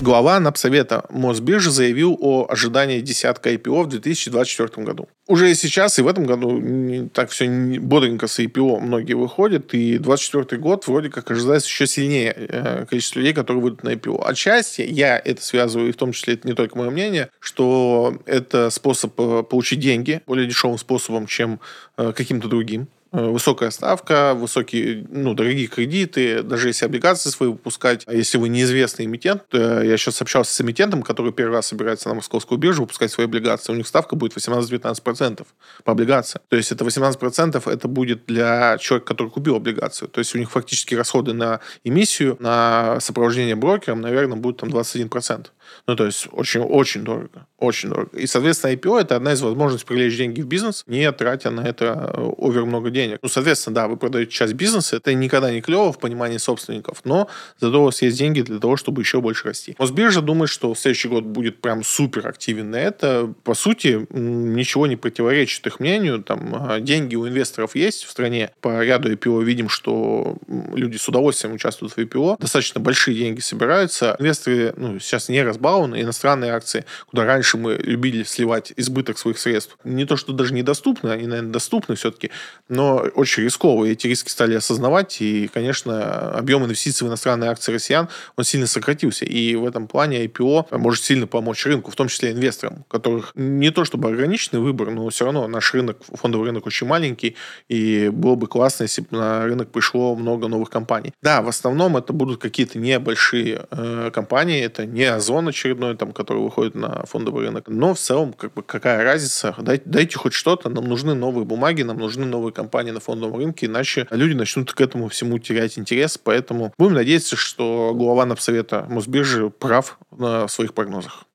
Глава 0.01 0.39
Напсовета 0.39 1.03
Мосбиржи 1.09 1.71
заявил 1.71 2.17
о 2.21 2.47
ожидании 2.49 3.01
десятка 3.01 3.51
IPO 3.51 3.83
в 3.83 3.87
2024 3.87 4.85
году. 4.85 5.09
Уже 5.27 5.53
сейчас 5.55 5.99
и 5.99 6.01
в 6.01 6.07
этом 6.07 6.25
году 6.25 7.09
так 7.13 7.31
все 7.31 7.49
бодренько 7.79 8.27
с 8.27 8.39
IPO 8.39 8.79
многие 8.79 9.15
выходят, 9.15 9.73
и 9.73 9.97
2024 9.97 10.61
год 10.61 10.87
вроде 10.87 11.09
как 11.09 11.29
ожидается 11.31 11.67
еще 11.67 11.85
сильнее 11.85 12.33
э, 12.33 12.85
количество 12.85 13.19
людей, 13.19 13.33
которые 13.33 13.61
выйдут 13.61 13.83
на 13.83 13.89
IPO. 13.89 14.23
Отчасти 14.23 14.83
я 14.83 15.19
это 15.19 15.43
связываю, 15.43 15.89
и 15.89 15.91
в 15.91 15.97
том 15.97 16.13
числе 16.13 16.35
это 16.35 16.47
не 16.47 16.53
только 16.53 16.77
мое 16.77 16.91
мнение, 16.91 17.29
что 17.41 18.17
это 18.25 18.69
способ 18.69 19.19
э, 19.19 19.43
получить 19.43 19.81
деньги 19.81 20.21
более 20.25 20.47
дешевым 20.47 20.77
способом, 20.77 21.27
чем 21.27 21.59
э, 21.97 22.13
каким-то 22.15 22.47
другим. 22.47 22.87
Э, 23.11 23.27
высокая 23.27 23.71
ставка, 23.71 24.35
высокие, 24.35 25.03
ну, 25.09 25.33
дорогие 25.33 25.65
кредиты, 25.65 26.43
даже 26.43 26.67
если 26.67 26.85
облигации 26.85 27.29
свои 27.29 27.49
выпускать, 27.49 28.03
а 28.05 28.13
если 28.13 28.37
вы 28.37 28.49
неизвестный 28.49 29.05
эмитент, 29.05 29.43
я 29.51 29.97
сейчас 29.97 30.21
общался 30.21 30.53
с 30.53 30.61
эмитентом, 30.61 31.01
который 31.01 31.33
первый 31.33 31.53
раз 31.53 31.67
собирается 31.67 32.09
на 32.09 32.15
московскую 32.15 32.59
биржу 32.59 32.83
выпускать 32.83 33.11
свои 33.11 33.25
облигации, 33.25 33.73
у 33.73 33.75
них 33.75 33.87
ставка 33.87 34.15
будет 34.15 34.37
18-19% 34.37 35.47
по 35.83 35.91
облигациям. 35.91 36.43
То 36.49 36.57
есть 36.57 36.71
это 36.71 36.85
18% 36.85 37.71
это 37.71 37.87
будет 37.87 38.25
для 38.27 38.77
человека, 38.77 39.07
который 39.07 39.29
купил 39.29 39.55
облигацию. 39.55 40.07
То 40.07 40.19
есть 40.19 40.35
у 40.35 40.37
них 40.37 40.51
фактически 40.51 40.93
расходы 40.93 41.33
на 41.33 41.61
эмиссию, 41.83 42.37
на 42.39 42.99
сопровождение 42.99 43.55
брокером, 43.55 44.01
наверное, 44.01 44.37
будет 44.37 44.57
там 44.57 44.69
21%. 44.69 45.47
Ну, 45.87 45.95
то 45.95 46.05
есть 46.05 46.27
очень-очень 46.31 47.03
дорого. 47.03 47.47
Очень 47.57 47.89
дорого. 47.89 48.17
И, 48.17 48.27
соответственно, 48.27 48.73
IPO– 48.73 48.99
это 49.01 49.15
одна 49.15 49.33
из 49.33 49.41
возможностей 49.41 49.85
привлечь 49.85 50.17
деньги 50.17 50.41
в 50.41 50.47
бизнес, 50.47 50.83
не 50.87 51.11
тратя 51.11 51.51
на 51.51 51.61
это 51.61 52.11
э, 52.13 52.31
овер 52.37 52.65
много 52.65 52.89
денег. 52.89 52.98
Ну, 53.21 53.29
соответственно, 53.29 53.75
да, 53.75 53.87
вы 53.87 53.97
продаете 53.97 54.31
часть 54.31 54.53
бизнеса, 54.53 54.97
это 54.97 55.13
никогда 55.13 55.51
не 55.51 55.61
клево 55.61 55.91
в 55.91 55.99
понимании 55.99 56.37
собственников, 56.37 57.01
но 57.03 57.27
зато 57.59 57.81
у 57.81 57.85
вас 57.85 58.01
есть 58.01 58.17
деньги 58.17 58.41
для 58.41 58.59
того, 58.59 58.77
чтобы 58.77 59.01
еще 59.01 59.21
больше 59.21 59.47
расти. 59.47 59.75
Мосбиржа 59.77 60.21
думает, 60.21 60.49
что 60.49 60.73
следующий 60.75 61.07
год 61.07 61.23
будет 61.23 61.61
прям 61.61 61.83
супер 61.83 62.27
активен 62.27 62.71
на 62.71 62.77
это. 62.77 63.33
По 63.43 63.53
сути, 63.53 64.07
ничего 64.09 64.87
не 64.87 64.95
противоречит 64.95 65.65
их 65.67 65.79
мнению. 65.79 66.23
Там 66.23 66.71
э, 66.71 66.81
деньги 66.81 67.15
у 67.15 67.27
инвесторов 67.27 67.75
есть 67.75 68.03
в 68.03 68.09
стране. 68.09 68.51
По 68.61 68.83
ряду 68.83 69.11
IPO 69.11 69.43
видим, 69.43 69.69
что 69.69 70.37
люди 70.73 70.97
с 70.97 71.07
удовольствием 71.07 71.55
участвуют 71.55 71.93
в 71.93 71.97
IPO. 71.97 72.37
Достаточно 72.39 72.81
большие 72.81 73.17
деньги 73.17 73.39
собираются. 73.39 74.15
Инвесторы 74.19 74.73
ну, 74.77 74.99
сейчас 74.99 75.29
не 75.29 75.41
разбалованы. 75.41 76.01
Иностранные 76.01 76.51
акции, 76.51 76.85
куда 77.07 77.25
раньше 77.25 77.57
мы 77.57 77.75
любили 77.75 78.23
сливать 78.23 78.73
избыток 78.75 79.17
своих 79.17 79.37
средств, 79.39 79.77
не 79.83 80.05
то, 80.05 80.17
что 80.17 80.33
даже 80.33 80.53
недоступны, 80.53 81.09
они, 81.09 81.27
наверное, 81.27 81.51
доступны 81.51 81.95
все-таки, 81.95 82.31
но 82.67 82.88
очень 82.97 83.43
рисковые. 83.43 83.93
Эти 83.93 84.07
риски 84.07 84.29
стали 84.29 84.55
осознавать, 84.55 85.21
и, 85.21 85.47
конечно, 85.47 86.31
объем 86.31 86.65
инвестиций 86.65 87.05
в 87.05 87.09
иностранные 87.09 87.49
акции 87.49 87.73
россиян, 87.73 88.09
он 88.35 88.43
сильно 88.43 88.67
сократился. 88.67 89.25
И 89.25 89.55
в 89.55 89.65
этом 89.65 89.87
плане 89.87 90.25
IPO 90.25 90.77
может 90.77 91.03
сильно 91.03 91.27
помочь 91.27 91.65
рынку, 91.65 91.91
в 91.91 91.95
том 91.95 92.07
числе 92.07 92.31
инвесторам, 92.31 92.85
которых 92.87 93.31
не 93.35 93.71
то 93.71 93.85
чтобы 93.85 94.09
ограниченный 94.09 94.61
выбор, 94.61 94.89
но 94.89 95.09
все 95.09 95.25
равно 95.25 95.47
наш 95.47 95.73
рынок, 95.73 95.97
фондовый 96.13 96.47
рынок 96.47 96.65
очень 96.65 96.87
маленький, 96.87 97.35
и 97.67 98.09
было 98.09 98.35
бы 98.35 98.47
классно, 98.47 98.83
если 98.83 99.01
бы 99.01 99.07
на 99.11 99.45
рынок 99.45 99.71
пришло 99.71 100.15
много 100.15 100.47
новых 100.47 100.69
компаний. 100.69 101.13
Да, 101.21 101.41
в 101.41 101.47
основном 101.47 101.97
это 101.97 102.13
будут 102.13 102.41
какие-то 102.41 102.79
небольшие 102.79 103.65
э, 103.71 104.11
компании, 104.13 104.61
это 104.61 104.85
не 104.85 105.03
Озон 105.03 105.47
очередной, 105.47 105.95
там, 105.97 106.11
который 106.11 106.41
выходит 106.41 106.75
на 106.75 107.05
фондовый 107.05 107.45
рынок. 107.45 107.65
Но 107.67 107.93
в 107.93 107.99
целом, 107.99 108.33
как 108.33 108.53
бы, 108.53 108.63
какая 108.63 109.03
разница? 109.03 109.55
Дайте, 109.57 109.83
дайте 109.85 110.17
хоть 110.17 110.33
что-то, 110.33 110.69
нам 110.69 110.85
нужны 110.85 111.13
новые 111.13 111.45
бумаги, 111.45 111.83
нам 111.83 111.97
нужны 111.97 112.25
новые 112.25 112.53
компании 112.53 112.78
на 112.87 112.99
фондовом 112.99 113.37
рынке, 113.37 113.65
иначе 113.65 114.07
люди 114.11 114.33
начнут 114.33 114.71
к 114.73 114.81
этому 114.81 115.09
всему 115.09 115.37
терять 115.39 115.77
интерес. 115.77 116.17
Поэтому 116.17 116.73
будем 116.77 116.93
надеяться, 116.93 117.35
что 117.35 117.93
глава 117.95 118.25
Напсовета 118.25 118.85
Мосбиржи 118.89 119.49
прав 119.49 119.99
на 120.11 120.47
своих 120.47 120.73
прогнозах. 120.73 121.25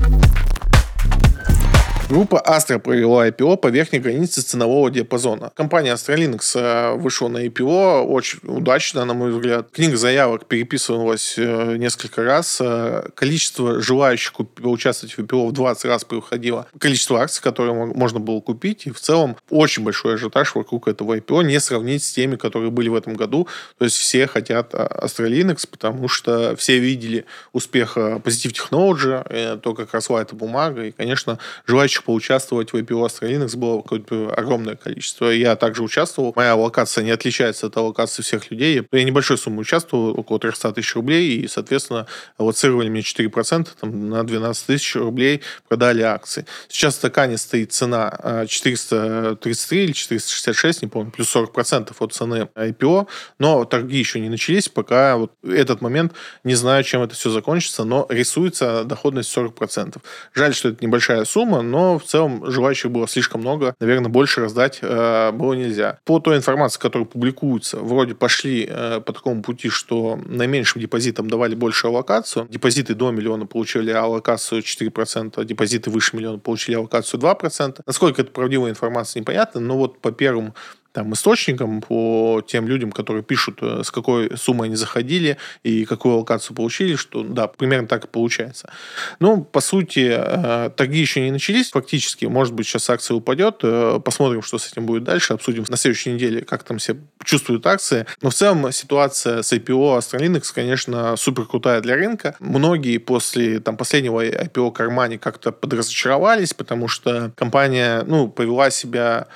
Группа 2.11 2.43
Astra 2.47 2.79
провела 2.79 3.27
IPO 3.27 3.57
по 3.57 3.69
верхней 3.69 3.99
границе 3.99 4.43
ценового 4.43 4.91
диапазона. 4.91 5.51
Компания 5.57 5.95
Astralinux 5.95 6.55
э, 6.55 6.97
вышла 6.97 7.29
на 7.29 7.47
IPO 7.47 8.03
очень 8.03 8.41
удачно, 8.43 9.07
на 9.07 9.15
мой 9.15 9.33
взгляд. 9.33 9.71
Книга 9.73 9.97
заявок 9.97 10.45
переписывалась 10.45 11.35
э, 11.39 11.77
несколько 11.79 12.23
раз. 12.23 12.61
Э, 12.61 13.09
количество 13.15 13.81
желающих 13.81 14.35
поучаствовать 14.35 15.17
в 15.17 15.21
IPO 15.21 15.49
в 15.49 15.53
20 15.53 15.85
раз 15.87 16.05
превосходило 16.05 16.67
количество 16.79 17.23
акций, 17.23 17.43
которые 17.43 17.73
можно 17.73 18.21
было 18.21 18.41
купить. 18.41 18.87
И 18.87 18.91
в 18.91 19.01
целом 19.01 19.37
очень 19.49 19.83
большой 19.83 20.17
ажиотаж 20.17 20.55
вокруг 20.55 20.89
этого 20.89 21.17
IPO 21.17 21.43
не 21.45 21.59
сравнить 21.59 22.05
с 22.05 22.13
теми, 22.13 22.37
которые 22.37 22.71
были 22.71 22.91
в 22.91 22.97
этом 22.97 23.15
году. 23.15 23.49
То 23.79 23.87
есть 23.87 23.97
все 23.97 24.27
хотят 24.27 24.75
Astralinux, 24.75 25.67
потому 25.71 26.09
что 26.09 26.55
все 26.57 26.79
видели 26.79 27.25
успех 27.55 27.97
Positive 27.97 28.53
Technology, 28.53 29.59
то, 29.59 29.73
как 29.73 29.95
росла 29.95 30.21
эта 30.21 30.35
бумага. 30.35 30.85
И, 30.85 30.93
конечно, 30.93 31.39
желающих 31.67 31.94
желающих 31.95 32.05
поучаствовать 32.05 32.73
в 32.73 32.77
IPO 32.77 33.07
Linux 33.21 33.57
было 33.57 33.83
какое-то 33.83 34.33
огромное 34.37 34.77
количество. 34.77 35.27
Я 35.27 35.57
также 35.57 35.83
участвовал. 35.83 36.33
Моя 36.37 36.55
локация 36.55 37.05
не 37.05 37.11
отличается 37.11 37.67
от 37.67 37.77
локации 37.77 38.23
всех 38.23 38.51
людей. 38.51 38.83
Я 38.93 39.05
небольшой 39.05 39.39
суммы 39.39 39.61
участвовал, 39.61 40.19
около 40.19 40.39
300 40.39 40.73
тысяч 40.73 40.95
рублей, 40.95 41.39
и, 41.39 41.49
соответственно, 41.49 42.07
аллоцировали 42.39 42.89
мне 42.89 43.01
4%, 43.01 43.69
там, 43.81 44.09
на 44.09 44.25
12 44.25 44.67
тысяч 44.67 44.97
рублей 44.97 45.43
продали 45.69 46.03
акции. 46.03 46.47
Сейчас 46.69 46.95
в 46.95 46.97
стакане 46.99 47.39
стоит 47.39 47.73
цена 47.73 48.45
433 48.49 49.79
а, 49.79 49.85
или 49.85 49.93
466, 49.93 50.83
не 50.83 50.89
помню, 50.89 51.11
плюс 51.11 51.35
40% 51.35 51.95
от 51.99 52.13
цены 52.13 52.49
IPO, 52.55 53.07
но 53.39 53.65
торги 53.65 53.99
еще 53.99 54.21
не 54.21 54.29
начались, 54.29 54.69
пока 54.69 55.17
вот 55.17 55.33
этот 55.43 55.81
момент 55.81 56.13
не 56.45 56.55
знаю, 56.55 56.85
чем 56.85 57.03
это 57.03 57.15
все 57.15 57.31
закончится, 57.31 57.85
но 57.85 58.07
рисуется 58.09 58.85
доходность 58.85 59.37
40%. 59.37 60.01
Жаль, 60.35 60.55
что 60.55 60.69
это 60.71 60.85
небольшая 60.85 61.25
сумма, 61.25 61.63
но 61.63 61.84
в 61.99 62.05
целом 62.05 62.51
желающих 62.51 62.91
было 62.91 63.07
слишком 63.09 63.41
много. 63.41 63.75
Наверное, 63.81 64.09
больше 64.09 64.41
раздать 64.41 64.79
э, 64.83 65.33
было 65.33 65.55
нельзя. 65.55 65.99
По 66.05 66.21
той 66.21 66.37
информации, 66.37 66.81
которая 66.81 67.07
публикуется, 67.07 67.79
вроде 67.79 68.15
пошли 68.15 68.67
э, 68.69 69.01
по 69.01 69.13
такому 69.13 69.43
пути, 69.43 69.69
что 69.69 70.19
наименьшим 70.25 70.81
депозитам 70.81 71.29
давали 71.29 71.55
больше 71.55 71.87
аллокацию. 71.87 72.47
Депозиты 72.49 72.95
до 72.95 73.11
миллиона 73.11 73.47
получили 73.47 73.91
аллокацию 73.91 74.63
4%, 74.63 75.45
депозиты 75.45 75.91
выше 75.91 76.17
миллиона 76.17 76.39
получили 76.39 76.77
аллокацию 76.77 77.21
2%. 77.21 77.81
Насколько 77.87 78.23
это 78.23 78.31
правдивая 78.31 78.71
информация, 78.71 79.21
непонятно, 79.21 79.61
но 79.61 79.77
вот 79.77 80.01
по 80.01 80.13
первым 80.13 80.55
там, 80.95 81.13
источникам, 81.13 81.81
по 81.81 82.41
тем 82.47 82.69
людям, 82.69 82.93
которые 82.93 83.25
пишут, 83.25 83.59
э, 83.63 83.83
с 83.83 83.91
какой 83.91 84.37
суммой 84.37 84.69
они 84.69 84.77
заходили 84.77 85.39
и 85.65 85.85
какую 85.85 86.19
локацию 86.19 86.55
получили, 86.55 86.95
что 86.95 87.25
да, 87.25 87.49
примерно 87.49 87.89
так 87.89 88.05
и 88.05 88.09
получается. 88.09 88.71
Ну, 89.19 89.43
по 89.43 89.61
сути, 89.61 90.15
э, 90.17 90.71
торги 90.71 91.01
еще 91.01 91.21
не 91.21 91.33
начались 91.33 91.73
фактически. 91.73 92.27
Может 92.27 92.55
быть, 92.55 92.69
сейчас 92.69 92.89
акция 92.89 93.17
упадет. 93.17 93.57
Э, 93.65 94.01
посмотрим, 94.05 94.43
что 94.43 94.59
с 94.59 94.71
этим 94.71 94.87
будет 94.87 95.03
дальше. 95.03 95.33
Обсудим 95.33 95.65
на 95.69 95.77
следующей 95.77 96.13
неделе, 96.13 96.43
как 96.43 96.63
там 96.63 96.79
все 96.79 96.97
чувствуют 97.25 97.67
акции. 97.67 98.07
Но 98.23 98.31
в 98.31 98.35
целом 98.35 98.71
ситуация 98.71 99.43
с 99.43 99.53
IPO 99.53 99.99
Astralinux, 99.99 100.55
конечно, 100.55 101.17
супер 101.17 101.47
крутая 101.47 101.81
для 101.81 101.97
рынка. 101.97 102.37
Многие 102.39 102.99
после 102.99 103.59
там, 103.59 103.77
последнего 103.77 104.25
IPO 104.25 104.71
Кармани 104.71 105.19
как-то 105.19 105.51
подразочаровались, 105.51 106.55
потому 106.55 106.87
что 106.87 107.33
компания 107.35 108.05
ну, 108.07 108.29
повела 108.29 108.71
себя 108.71 109.27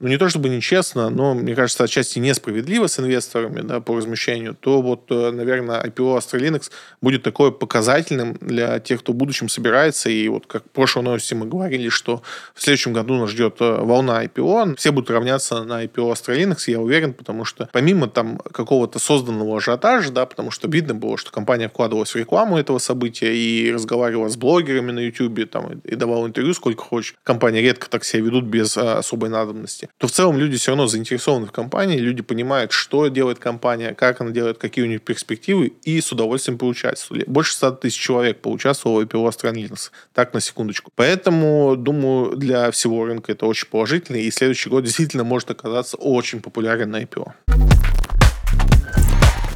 ну, 0.00 0.08
не 0.08 0.16
то 0.16 0.30
чтобы 0.30 0.48
нечестно, 0.48 1.10
но, 1.10 1.34
мне 1.34 1.54
кажется, 1.54 1.84
отчасти 1.84 2.18
несправедливо 2.18 2.86
с 2.86 2.98
инвесторами 2.98 3.60
да, 3.60 3.80
по 3.80 3.94
размещению, 3.94 4.56
то 4.58 4.80
вот, 4.80 5.04
э, 5.10 5.30
наверное, 5.30 5.82
IPO 5.82 6.16
Astralinux 6.16 6.70
будет 7.02 7.22
такое 7.22 7.50
показательным 7.50 8.38
для 8.40 8.80
тех, 8.80 9.00
кто 9.00 9.12
в 9.12 9.16
будущем 9.16 9.50
собирается. 9.50 10.08
И 10.08 10.26
вот 10.28 10.46
как 10.46 10.64
в 10.64 10.70
прошлой 10.70 11.02
новости 11.02 11.34
мы 11.34 11.46
говорили, 11.46 11.90
что 11.90 12.22
в 12.54 12.62
следующем 12.62 12.94
году 12.94 13.18
нас 13.18 13.28
ждет 13.28 13.56
э, 13.60 13.76
волна 13.82 14.24
IPO. 14.24 14.76
Все 14.76 14.90
будут 14.90 15.10
равняться 15.10 15.64
на 15.64 15.84
IPO 15.84 16.12
Astralinux, 16.12 16.62
я 16.68 16.80
уверен, 16.80 17.12
потому 17.12 17.44
что 17.44 17.68
помимо 17.70 18.08
там 18.08 18.38
какого-то 18.38 18.98
созданного 18.98 19.58
ажиотажа, 19.58 20.12
да, 20.12 20.24
потому 20.24 20.50
что 20.50 20.66
видно 20.66 20.94
было, 20.94 21.18
что 21.18 21.30
компания 21.30 21.68
вкладывалась 21.68 22.14
в 22.14 22.16
рекламу 22.16 22.58
этого 22.58 22.78
события 22.78 23.36
и 23.36 23.70
разговаривала 23.70 24.30
с 24.30 24.36
блогерами 24.38 24.92
на 24.92 25.00
YouTube, 25.00 25.50
там, 25.50 25.80
и 25.84 25.94
давала 25.94 26.26
интервью 26.26 26.54
сколько 26.54 26.82
хочешь. 26.82 27.14
Компании 27.22 27.60
редко 27.60 27.90
так 27.90 28.04
себя 28.04 28.22
ведут 28.22 28.44
без 28.44 28.78
а, 28.78 28.98
особой 28.98 29.28
надобности. 29.28 29.89
То 29.98 30.06
в 30.06 30.10
целом 30.10 30.38
люди 30.38 30.56
все 30.56 30.70
равно 30.70 30.86
заинтересованы 30.86 31.46
в 31.46 31.52
компании, 31.52 31.98
люди 31.98 32.22
понимают, 32.22 32.72
что 32.72 33.08
делает 33.08 33.38
компания, 33.38 33.94
как 33.94 34.20
она 34.20 34.30
делает, 34.30 34.58
какие 34.58 34.84
у 34.84 34.88
них 34.88 35.02
перспективы, 35.02 35.72
и 35.84 36.00
с 36.00 36.10
удовольствием 36.12 36.58
поучаствовали. 36.58 37.24
Больше 37.26 37.52
100 37.54 37.72
тысяч 37.72 37.98
человек 37.98 38.40
поучаствовало 38.40 39.00
в 39.00 39.04
IPO 39.04 39.28
Astralinux. 39.28 39.90
Так, 40.14 40.34
на 40.34 40.40
секундочку. 40.40 40.90
Поэтому, 40.94 41.76
думаю, 41.76 42.36
для 42.36 42.70
всего 42.70 43.04
рынка 43.04 43.32
это 43.32 43.46
очень 43.46 43.68
положительно, 43.68 44.16
и 44.16 44.30
следующий 44.30 44.70
год 44.70 44.84
действительно 44.90 45.24
может 45.24 45.50
оказаться 45.50 45.96
очень 45.96 46.40
популярен 46.40 46.90
на 46.90 47.02
IPO. 47.02 47.32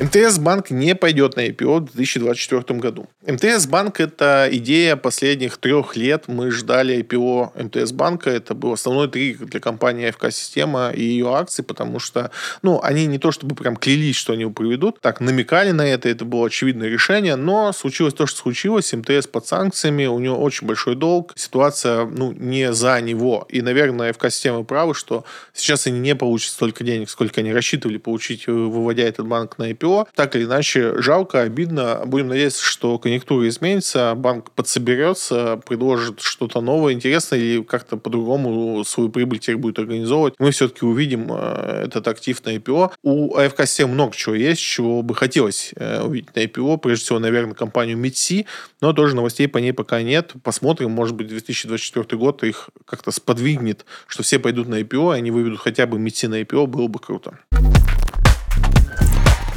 МТС 0.05 0.39
Банк 0.39 0.71
не 0.71 0.95
пойдет 0.95 1.37
на 1.37 1.47
IPO 1.47 1.81
в 1.81 1.85
2024 1.95 2.79
году. 2.79 3.07
МТС 3.27 3.67
Банк– 3.67 4.01
это 4.01 4.47
идея 4.53 4.97
последних 4.97 5.57
трех 5.57 5.97
лет. 5.97 6.25
Мы 6.27 6.51
ждали 6.51 6.99
IPO 7.03 7.63
МТС 7.65 7.93
Банка. 7.93 8.29
Это 8.29 8.53
был 8.55 8.75
основной 8.75 9.09
триггер 9.09 9.47
для 9.47 9.61
компании 9.61 10.11
АФК 10.11 10.31
Система 10.31 10.91
и 10.91 11.03
ее 11.03 11.35
акций, 11.35 11.65
потому 11.65 12.01
что 12.01 12.31
ну, 12.61 12.81
они 12.83 13.07
не 13.07 13.19
то 13.19 13.33
чтобы 13.33 13.55
прям 13.55 13.77
клялись, 13.77 14.17
что 14.17 14.35
они 14.35 14.43
его 14.43 14.53
проведут, 14.53 15.01
так 15.01 15.21
намекали 15.21 15.71
на 15.71 15.87
это, 15.87 16.11
это 16.11 16.27
было 16.27 16.49
очевидное 16.49 16.91
решение, 16.91 17.37
но 17.37 17.73
случилось 17.73 18.13
то, 18.13 18.27
что 18.27 18.41
случилось. 18.41 18.93
МТС 18.93 19.27
под 19.27 19.47
санкциями, 19.47 20.05
у 20.05 20.19
него 20.19 20.37
очень 20.37 20.67
большой 20.67 20.97
долг, 20.97 21.33
ситуация 21.35 22.05
ну, 22.05 22.33
не 22.33 22.75
за 22.75 23.01
него. 23.01 23.47
И, 23.49 23.63
наверное, 23.63 24.11
АФК 24.11 24.27
Система 24.31 24.65
правы, 24.65 24.95
что 24.95 25.25
сейчас 25.55 25.87
они 25.87 25.99
не 25.99 26.15
получат 26.15 26.53
столько 26.53 26.85
денег, 26.85 27.09
сколько 27.09 27.41
они 27.41 27.55
рассчитывали 27.55 27.97
получить, 27.97 28.47
выводя 28.47 29.05
этот 29.05 29.27
банк 29.27 29.57
на 29.57 29.71
IPO 29.71 29.94
Так 30.15 30.37
или 30.37 30.45
иначе, 30.45 31.01
жалко, 31.01 31.41
обидно. 31.41 32.03
Будем 32.07 32.29
надеяться, 32.29 32.65
что 32.65 32.99
конъюнктура 32.99 33.49
изменится, 33.49 34.15
банк 34.17 34.51
подсоберется, 34.51 35.61
предложит 35.67 36.21
что-то 36.21 36.61
новое, 36.61 36.93
интересное 36.93 37.39
или 37.39 37.63
как-то 37.63 37.97
по-другому 37.97 38.85
свою 38.85 39.09
прибыль 39.09 39.39
теперь 39.39 39.57
будет 39.57 39.79
организовывать. 39.79 40.35
Мы 40.39 40.51
все-таки 40.51 40.85
увидим 40.85 41.29
э, 41.31 41.85
этот 41.87 42.09
актив 42.09 42.45
на 42.45 42.57
IPO. 42.57 42.93
У 43.03 43.37
АФК 43.37 43.67
7 43.67 43.89
много 43.89 44.15
чего 44.15 44.35
есть, 44.35 44.61
чего 44.61 45.03
бы 45.03 45.15
хотелось 45.15 45.73
э, 45.77 46.03
увидеть 46.03 46.35
на 46.35 46.41
IPO. 46.41 46.79
Прежде 46.79 47.05
всего, 47.05 47.19
наверное, 47.19 47.55
компанию 47.55 47.99
MITSI, 47.99 48.47
но 48.81 48.93
тоже 48.93 49.17
новостей 49.17 49.49
по 49.49 49.59
ней 49.59 49.73
пока 49.73 50.03
нет. 50.03 50.33
Посмотрим, 50.43 50.91
может 50.91 51.15
быть, 51.15 51.29
2024 51.29 52.19
год 52.19 52.43
их 52.43 52.71
как-то 52.85 53.11
сподвигнет, 53.11 53.85
что 54.07 54.23
все 54.23 54.39
пойдут 54.39 54.69
на 54.69 54.81
IPO, 54.81 55.15
и 55.15 55.19
они 55.19 55.31
выведут 55.31 55.61
хотя 55.61 55.87
бы 55.87 55.99
MITSI 55.99 56.29
на 56.29 56.43
IPO, 56.43 56.67
было 56.67 56.89
бы 56.89 56.99
круто. 56.99 57.39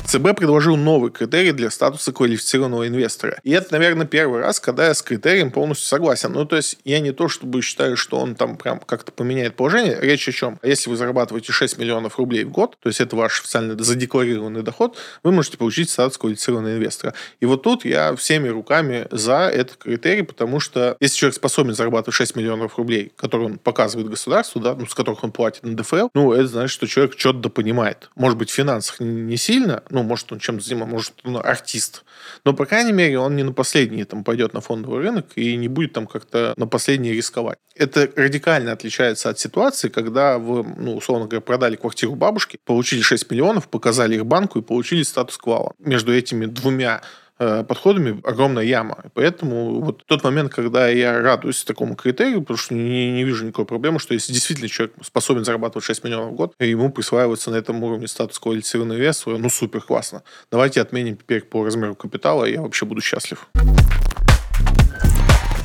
ЦБ 0.08 0.38
предложил 0.38 0.78
новый 0.78 1.12
критерий 1.12 1.52
для 1.52 1.70
статуса 1.70 2.14
квалифицированного 2.14 2.88
инвестора. 2.88 3.40
И 3.44 3.52
это, 3.52 3.74
наверное, 3.74 4.08
первый 4.08 4.40
раз, 4.40 4.62
когда 4.62 4.88
я 4.88 4.94
с 4.94 5.02
критерием 5.02 5.52
полностью 5.52 5.86
согласен. 5.86 6.32
Ну, 6.32 6.46
то 6.46 6.56
есть, 6.56 6.80
я 6.86 7.02
не 7.02 7.12
то 7.12 7.28
чтобы 7.28 7.62
считаю, 7.62 7.98
что 7.98 8.18
он 8.18 8.36
там 8.36 8.56
прям 8.56 8.80
как-то 8.80 9.12
поменяет 9.12 9.58
положение. 9.58 10.00
Речь 10.00 10.30
о 10.30 10.32
чем? 10.32 10.60
Если 10.64 10.90
вы 10.90 10.96
зарабатываете 10.96 11.52
6 11.52 11.78
миллионов 11.78 12.20
рублей 12.20 12.46
в 12.46 12.52
год, 12.52 12.78
то 12.80 12.88
есть 12.88 13.02
это 13.02 13.18
ваш 13.18 13.42
официально 13.42 13.78
задекларированный 13.78 14.62
доход, 14.62 14.96
вы 15.24 15.34
можете 15.34 15.58
получить 15.58 15.90
статус 15.90 16.18
квалифицированного 16.18 16.76
инвестора. 16.76 17.14
И 17.42 17.46
вот 17.46 17.64
тут 17.64 17.84
я 17.84 18.16
всеми 18.16 18.48
руками 18.48 19.08
за 19.12 19.50
этот 19.50 19.76
критерий, 19.76 20.22
потому 20.22 20.62
что 20.62 20.96
если 21.02 21.18
человек 21.18 21.36
способен 21.36 21.74
зарабатывать 21.76 22.16
6 22.16 22.38
миллионов 22.38 22.78
рублей, 22.78 23.12
которые 23.18 23.48
он 23.48 23.58
показывает 23.58 24.10
государству, 24.10 24.62
да, 24.62 24.74
ну, 24.74 24.86
с 24.86 24.96
которых 24.96 25.26
он 25.26 25.34
платит 25.34 25.64
на 25.64 25.76
ДФЛ, 25.76 26.08
ну, 26.14 26.32
это 26.32 26.48
значит, 26.48 26.72
что 26.72 26.88
человек 26.88 27.16
что-то 27.18 27.50
понимает. 27.50 28.10
Может 28.16 28.38
быть, 28.38 28.50
в 28.50 28.54
финансах 28.54 29.02
не 29.02 29.36
сильно, 29.36 29.84
ну, 29.98 30.04
может, 30.04 30.32
он 30.32 30.38
чем-то 30.38 30.64
занимается, 30.64 30.94
может, 30.94 31.14
он 31.24 31.38
артист. 31.38 32.04
Но, 32.46 32.54
по 32.54 32.68
крайней 32.68 32.92
мере, 32.92 33.18
он 33.18 33.36
не 33.36 33.42
на 33.42 33.52
последний 33.52 34.04
там 34.04 34.24
пойдет 34.24 34.54
на 34.54 34.62
фондовый 34.62 35.02
рынок 35.02 35.26
и 35.36 35.56
не 35.56 35.68
будет 35.68 35.94
там 35.94 36.06
как-то 36.06 36.54
на 36.56 36.68
последний 36.68 37.14
рисковать. 37.14 37.58
Это 37.74 38.08
радикально 38.16 38.74
отличается 38.74 39.30
от 39.30 39.40
ситуации, 39.40 39.90
когда 39.90 40.38
вы, 40.38 40.64
ну, 40.64 40.96
условно 40.96 41.26
говоря, 41.26 41.42
продали 41.42 41.78
квартиру 41.78 42.14
бабушки, 42.14 42.60
получили 42.64 43.02
6 43.02 43.32
миллионов, 43.32 43.70
показали 43.70 44.16
их 44.16 44.26
банку 44.28 44.60
и 44.60 44.62
получили 44.62 45.02
статус 45.02 45.38
квала. 45.40 45.74
Между 45.80 46.14
этими 46.14 46.46
двумя 46.46 47.02
подходами 47.38 48.20
огромная 48.24 48.64
яма. 48.64 49.06
Поэтому 49.14 49.82
вот 49.82 50.04
тот 50.06 50.24
момент, 50.24 50.52
когда 50.52 50.88
я 50.88 51.22
радуюсь 51.22 51.64
такому 51.64 51.96
критерию, 51.96 52.42
потому 52.42 52.58
что 52.58 52.74
не, 52.74 53.12
не 53.12 53.24
вижу 53.24 53.46
никакой 53.46 53.66
проблемы, 53.66 54.00
что 54.00 54.14
если 54.14 54.34
действительно 54.34 54.70
человек 54.70 54.96
способен 55.04 55.46
зарабатывать 55.46 55.86
6 55.86 56.04
миллионов 56.04 56.32
в 56.32 56.36
год, 56.36 56.54
ему 56.60 56.92
присваивается 56.92 57.52
на 57.52 57.56
этом 57.56 57.84
уровне 57.84 58.08
статус 58.08 58.40
квалифицированного 58.40 58.98
инвестора, 58.98 59.38
ну 59.38 59.50
супер, 59.50 59.82
классно. 59.82 60.24
Давайте 60.52 60.82
отменим 60.82 61.18
теперь 61.18 61.44
по 61.44 61.64
размеру 61.64 61.96
капитала, 61.96 62.46
и 62.46 62.54
я 62.54 62.62
вообще 62.62 62.86
буду 62.86 63.02
счастлив. 63.02 63.48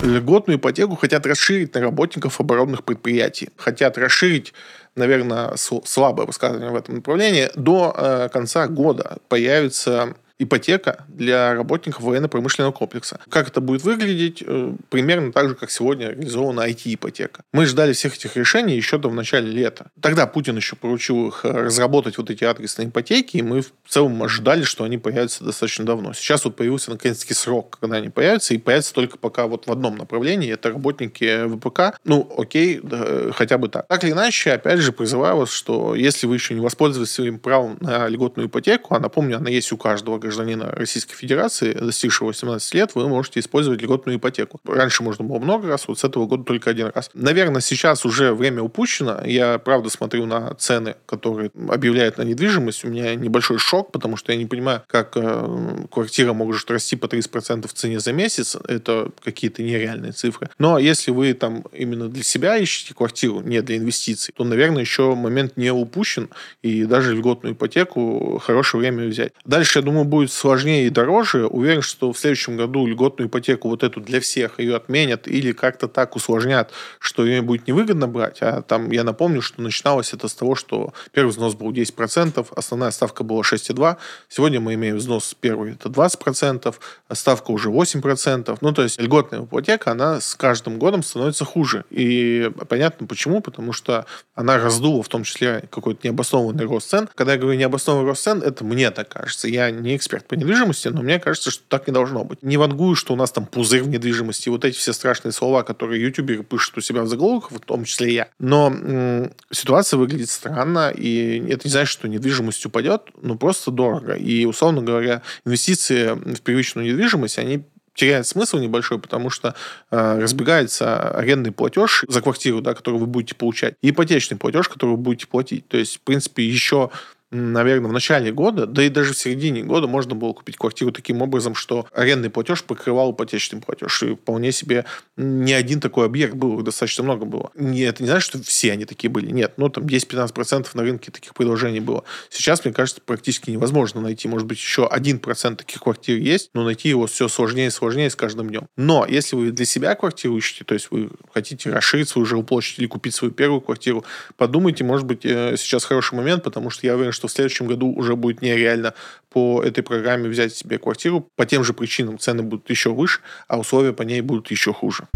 Льготную 0.03 0.59
ипотеку 0.59 0.97
хотят 0.97 1.27
расширить 1.27 1.75
на 1.75 1.81
работников 1.81 2.41
оборонных 2.41 2.83
предприятий. 2.83 3.51
Хотят 3.57 3.97
расширить 3.97 4.53
наверное, 4.97 5.55
слабое 5.57 6.27
высказывание 6.27 6.71
в 6.71 6.77
этом 6.77 6.97
направлении. 6.97 7.51
До 7.55 7.95
э, 7.97 8.29
конца 8.31 8.67
года 8.67 9.19
появится 9.29 10.15
ипотека 10.43 11.05
для 11.09 11.55
работников 11.55 12.03
военно-промышленного 12.03 12.73
комплекса. 12.73 13.21
Как 13.29 13.49
это 13.49 13.61
будет 13.61 13.83
выглядеть? 13.83 14.43
Э, 14.47 14.73
примерно 14.91 15.33
так 15.33 15.49
же, 15.49 15.55
как 15.55 15.71
сегодня 15.71 16.09
реализована 16.11 16.69
IT-ипотека. 16.69 17.43
Мы 17.53 17.67
ждали 17.67 17.93
всех 17.93 18.17
этих 18.17 18.37
решений 18.37 18.77
еще 18.77 18.99
до 18.99 19.09
в 19.09 19.15
начале 19.15 19.51
лета. 19.51 19.91
Тогда 20.01 20.27
Путин 20.27 20.57
еще 20.57 20.77
поручил 20.77 21.29
их 21.29 21.45
э, 21.45 21.51
разработать 21.51 22.19
вот 22.19 22.31
эти 22.31 22.45
адресные 22.45 22.89
ипотеки, 22.89 23.37
и 23.37 23.43
мы 23.43 23.63
в 23.63 23.73
целом 23.89 24.23
ожидали, 24.23 24.63
что 24.63 24.85
они 24.85 24.99
появятся 24.99 25.45
достаточно 25.45 25.85
давно. 25.85 26.13
Сейчас 26.13 26.45
вот 26.45 26.57
появился 26.57 26.91
наконец-таки 26.91 27.35
срок, 27.35 27.79
когда 27.81 27.97
они 27.97 28.09
появятся, 28.09 28.55
и 28.55 28.59
появятся 28.59 28.95
только 28.95 29.19
пока 29.19 29.47
вот 29.47 29.67
в 29.67 29.73
одном 29.73 29.97
направлении. 29.97 30.53
Это 30.53 30.71
работники 30.71 31.47
ВПК. 31.49 31.99
Ну, 32.05 32.33
окей, 32.37 32.81
да, 32.83 33.33
хотя 33.33 33.59
бы 33.59 33.69
так. 33.69 33.87
Так 33.89 34.05
или 34.05 34.13
иначе, 34.13 34.53
опять 34.53 34.81
же, 34.81 34.93
призываю 34.93 35.37
вас, 35.37 35.51
что 35.51 35.95
если 35.95 36.27
вы 36.27 36.35
еще 36.35 36.55
не 36.55 36.61
воспользовались 36.61 37.11
своим 37.11 37.39
правом 37.39 37.77
на 37.81 38.09
льготную 38.09 38.49
ипотеку, 38.49 38.95
а 38.95 39.01
напомню, 39.01 39.37
она 39.37 39.51
есть 39.51 39.73
у 39.73 39.77
каждого 39.77 40.19
Российской 40.39 41.15
Федерации, 41.15 41.73
достигшего 41.73 42.29
18 42.29 42.75
лет, 42.75 42.95
вы 42.95 43.09
можете 43.09 43.41
использовать 43.41 43.83
льготную 43.83 44.19
ипотеку. 44.19 44.61
Раньше 44.67 45.03
можно 45.03 45.25
было 45.25 45.39
много 45.39 45.69
раз, 45.69 45.89
вот 45.89 45.99
с 45.99 46.05
этого 46.05 46.27
года 46.27 46.45
только 46.45 46.71
один 46.71 46.91
раз. 46.95 47.11
Наверное, 47.15 47.61
сейчас 47.61 48.05
уже 48.05 48.33
время 48.33 48.63
упущено. 48.63 49.21
Я, 49.25 49.59
правда, 49.59 49.91
смотрю 49.91 50.27
на 50.27 50.55
цены, 50.55 50.97
которые 51.07 51.51
объявляют 51.69 52.19
на 52.19 52.23
недвижимость. 52.23 52.85
У 52.85 52.89
меня 52.89 53.15
небольшой 53.15 53.59
шок, 53.59 53.93
потому 53.93 54.17
что 54.17 54.33
я 54.33 54.39
не 54.39 54.47
понимаю, 54.47 54.83
как 54.87 55.17
э, 55.17 55.87
квартира 55.91 56.33
может 56.33 56.71
расти 56.71 56.97
по 56.97 57.07
30% 57.07 57.69
в 57.69 57.73
цене 57.73 58.01
за 58.01 58.13
месяц. 58.13 58.57
Это 58.69 59.11
какие-то 59.23 59.63
нереальные 59.63 60.13
цифры. 60.13 60.51
Но 60.59 60.79
если 60.79 61.11
вы 61.11 61.35
там 61.35 61.65
именно 61.73 62.09
для 62.09 62.23
себя 62.23 62.57
ищете 62.57 62.95
квартиру, 62.95 63.41
не 63.41 63.61
для 63.63 63.77
инвестиций, 63.77 64.35
то, 64.37 64.45
наверное, 64.45 64.83
еще 64.83 65.15
момент 65.15 65.57
не 65.57 65.71
упущен, 65.71 66.31
и 66.63 66.85
даже 66.85 67.15
льготную 67.15 67.55
ипотеку 67.55 68.41
хорошее 68.45 68.81
время 68.81 69.07
взять. 69.07 69.33
Дальше, 69.45 69.79
я 69.79 69.85
думаю, 69.85 70.05
будет 70.05 70.22
сложнее 70.31 70.87
и 70.87 70.91
дороже. 70.91 71.47
Уверен, 71.47 71.83
что 71.83 72.13
в 72.13 72.19
следующем 72.19 72.57
году 72.57 72.87
льготную 72.87 73.29
ипотеку 73.29 73.69
вот 73.69 73.83
эту 73.83 74.01
для 74.01 74.21
всех 74.21 74.61
ее 74.61 74.77
отменят 74.77 75.27
или 75.27 75.53
как-то 75.53 75.89
так 75.89 76.15
усложнят, 76.17 76.71
что 76.99 77.25
ее 77.25 77.43
будет 77.43 77.67
невыгодно 77.67 78.07
брать. 78.07 78.39
А 78.41 78.63
там 78.63 78.91
я 78.91 79.05
напомню, 79.05 79.43
что 79.43 79.63
начиналось 79.63 80.13
это 80.13 80.29
с 80.29 80.35
того, 80.35 80.55
что 80.55 80.93
первый 81.13 81.31
взнос 81.31 81.55
был 81.55 81.73
10%, 81.73 82.47
основная 82.55 82.91
ставка 82.91 83.25
была 83.25 83.43
6,2%. 83.43 83.97
Сегодня 84.29 84.61
мы 84.61 84.75
имеем 84.75 84.97
взнос 84.97 85.35
первый, 85.39 85.73
это 85.73 85.89
20%, 85.89 86.75
а 87.09 87.15
ставка 87.15 87.51
уже 87.51 87.71
8%. 87.71 88.59
Ну, 88.61 88.73
то 88.73 88.83
есть 88.83 89.01
льготная 89.01 89.41
ипотека, 89.45 89.91
она 89.91 90.21
с 90.21 90.35
каждым 90.35 90.79
годом 90.79 91.03
становится 91.03 91.45
хуже. 91.45 91.85
И 91.91 92.51
понятно 92.69 93.07
почему, 93.07 93.41
потому 93.41 93.73
что 93.73 94.07
она 94.35 94.59
раздула 94.59 95.03
в 95.03 95.09
том 95.09 95.25
числе 95.25 95.65
какой-то 95.71 96.07
необоснованный 96.07 96.65
рост 96.65 96.89
цен. 96.89 97.09
Когда 97.15 97.33
я 97.33 97.39
говорю 97.39 97.59
необоснованный 97.59 98.07
рост 98.07 98.23
цен, 98.23 98.43
это 98.43 98.65
мне 98.65 98.91
так 98.91 99.09
кажется. 99.09 99.49
Я 99.49 99.71
не 99.71 99.97
эксперт 100.03 100.27
по 100.27 100.35
недвижимости, 100.35 100.89
но 100.89 101.03
мне 101.03 101.19
кажется, 101.21 101.51
что 101.51 101.63
так 101.69 101.87
не 101.87 101.93
должно 101.93 102.25
быть. 102.25 102.43
Не 102.43 102.57
вангую, 102.57 102.97
что 102.97 103.15
у 103.15 103.17
нас 103.17 103.31
там 103.31 103.47
пузырь 103.47 103.83
в 103.83 103.89
недвижимости, 103.89 104.49
вот 104.49 104.65
эти 104.65 104.77
все 104.77 104.93
страшные 104.93 105.33
слова, 105.33 105.63
которые 105.63 106.03
ютуберы 106.03 106.43
пишут 106.43 106.79
у 106.79 106.81
себя 106.81 107.03
в 107.03 107.09
заголовках, 107.09 107.53
в 107.53 107.61
том 107.61 107.85
числе 107.85 108.13
я. 108.13 108.29
Но 108.39 108.67
м- 108.69 109.33
ситуация 109.51 109.97
выглядит 109.99 110.29
странно, 110.29 110.91
и 110.91 111.39
это 111.49 111.69
не 111.69 111.71
значит, 111.71 111.93
что 111.93 112.09
недвижимость 112.09 112.67
упадет, 112.67 113.03
но 113.23 113.37
просто 113.37 113.71
дорого. 113.71 114.15
И, 114.15 114.45
условно 114.45 114.83
говоря, 114.83 115.23
инвестиции 115.47 116.13
в 116.13 116.41
первичную 116.41 116.87
недвижимость, 116.89 117.39
они 117.39 117.65
теряет 117.95 118.27
смысл 118.27 118.59
небольшой, 118.59 118.99
потому 118.99 119.31
что 119.31 119.55
э, 119.91 120.19
разбегается 120.19 121.11
арендный 121.11 121.53
платеж 121.53 122.05
за 122.09 122.23
квартиру, 122.23 122.61
да, 122.61 122.75
который 122.75 122.99
вы 122.99 123.07
будете 123.07 123.35
получать, 123.35 123.75
и 123.83 123.91
ипотечный 123.91 124.39
платеж, 124.39 124.69
который 124.69 124.93
вы 124.93 124.97
будете 124.97 125.27
платить. 125.27 125.69
То 125.69 125.77
есть, 125.77 125.97
в 125.97 126.01
принципе, 126.01 126.45
еще 126.45 126.91
наверное, 127.33 127.89
в 127.89 127.93
начале 127.93 128.31
года, 128.31 128.67
да 128.67 128.83
и 128.83 128.89
даже 128.89 129.15
в 129.15 129.19
середине 129.19 129.63
года 129.63 129.87
можно 129.87 130.15
было 130.15 130.33
купить 130.33 130.57
квартиру 130.57 130.93
таким 130.93 131.23
образом, 131.23 131.55
что 131.55 131.87
арендный 131.93 132.31
платеж 132.31 132.63
покрывал 132.63 133.13
ипотечный 133.13 133.61
платеж. 133.61 134.03
И 134.03 134.15
вполне 134.15 134.53
себе 134.53 134.85
не 135.17 135.53
один 135.53 135.81
такой 135.81 136.07
объект 136.07 136.35
был, 136.35 136.61
достаточно 136.63 137.05
много 137.05 137.25
было. 137.25 137.51
Не, 137.55 137.83
это 137.83 138.03
не 138.03 138.09
значит, 138.09 138.27
что 138.27 138.43
все 138.43 138.73
они 138.73 138.85
такие 138.85 139.11
были. 139.11 139.31
Нет, 139.31 139.55
ну 139.57 139.69
там 139.69 139.85
10-15% 139.85 140.69
на 140.75 140.83
рынке 140.83 141.11
таких 141.11 141.35
предложений 141.35 141.81
было. 141.81 142.05
Сейчас, 142.29 142.65
мне 142.65 142.75
кажется, 142.75 143.01
практически 143.05 143.51
невозможно 143.51 144.01
найти. 144.01 144.29
Может 144.29 144.47
быть, 144.47 144.59
еще 144.59 144.89
1% 144.93 145.57
таких 145.57 145.81
квартир 145.81 146.19
есть, 146.19 146.51
но 146.55 146.65
найти 146.65 146.89
его 146.91 147.07
все 147.07 147.29
сложнее 147.29 147.69
и 147.69 147.71
сложнее 147.71 148.11
с 148.11 148.17
каждым 148.17 148.49
днем. 148.49 148.67
Но 148.77 149.07
если 149.09 149.37
вы 149.37 149.51
для 149.53 149.65
себя 149.65 149.95
квартиру 149.95 150.37
ищете, 150.37 150.65
то 150.65 150.75
есть 150.75 150.89
вы 150.91 151.11
хотите 151.33 151.71
расширить 151.71 152.09
свою 152.09 152.27
жилплощадь 152.27 152.79
или 152.79 152.87
купить 152.87 153.15
свою 153.15 153.33
первую 153.33 153.61
квартиру, 153.61 154.05
подумайте, 154.37 154.85
может 154.85 155.07
быть, 155.07 155.25
э, 155.25 155.57
сейчас 155.57 155.85
хороший 155.85 156.15
момент, 156.15 156.45
потому 156.45 156.71
что 156.71 156.87
я 156.87 156.95
уверен, 156.95 157.13
что 157.13 157.22
что 157.23 157.29
в 157.29 157.33
следующем 157.33 157.69
году 157.69 157.93
уже 157.93 158.17
будет 158.17 158.43
нереально 158.43 158.95
по 159.31 159.63
этой 159.63 159.85
программе 159.85 160.29
взять 160.29 160.57
себе 160.57 160.79
квартиру. 160.79 161.29
По 161.37 161.47
тем 161.47 161.63
же 161.63 161.73
причинам 161.73 162.19
цены 162.19 162.43
будут 162.43 162.69
еще 162.69 162.93
выше, 162.93 163.21
а 163.47 163.61
условия 163.61 163.93
по 163.93 164.03
ней 164.03 164.21
будут 164.23 164.51
еще 164.51 164.73
хуже. 164.73 165.07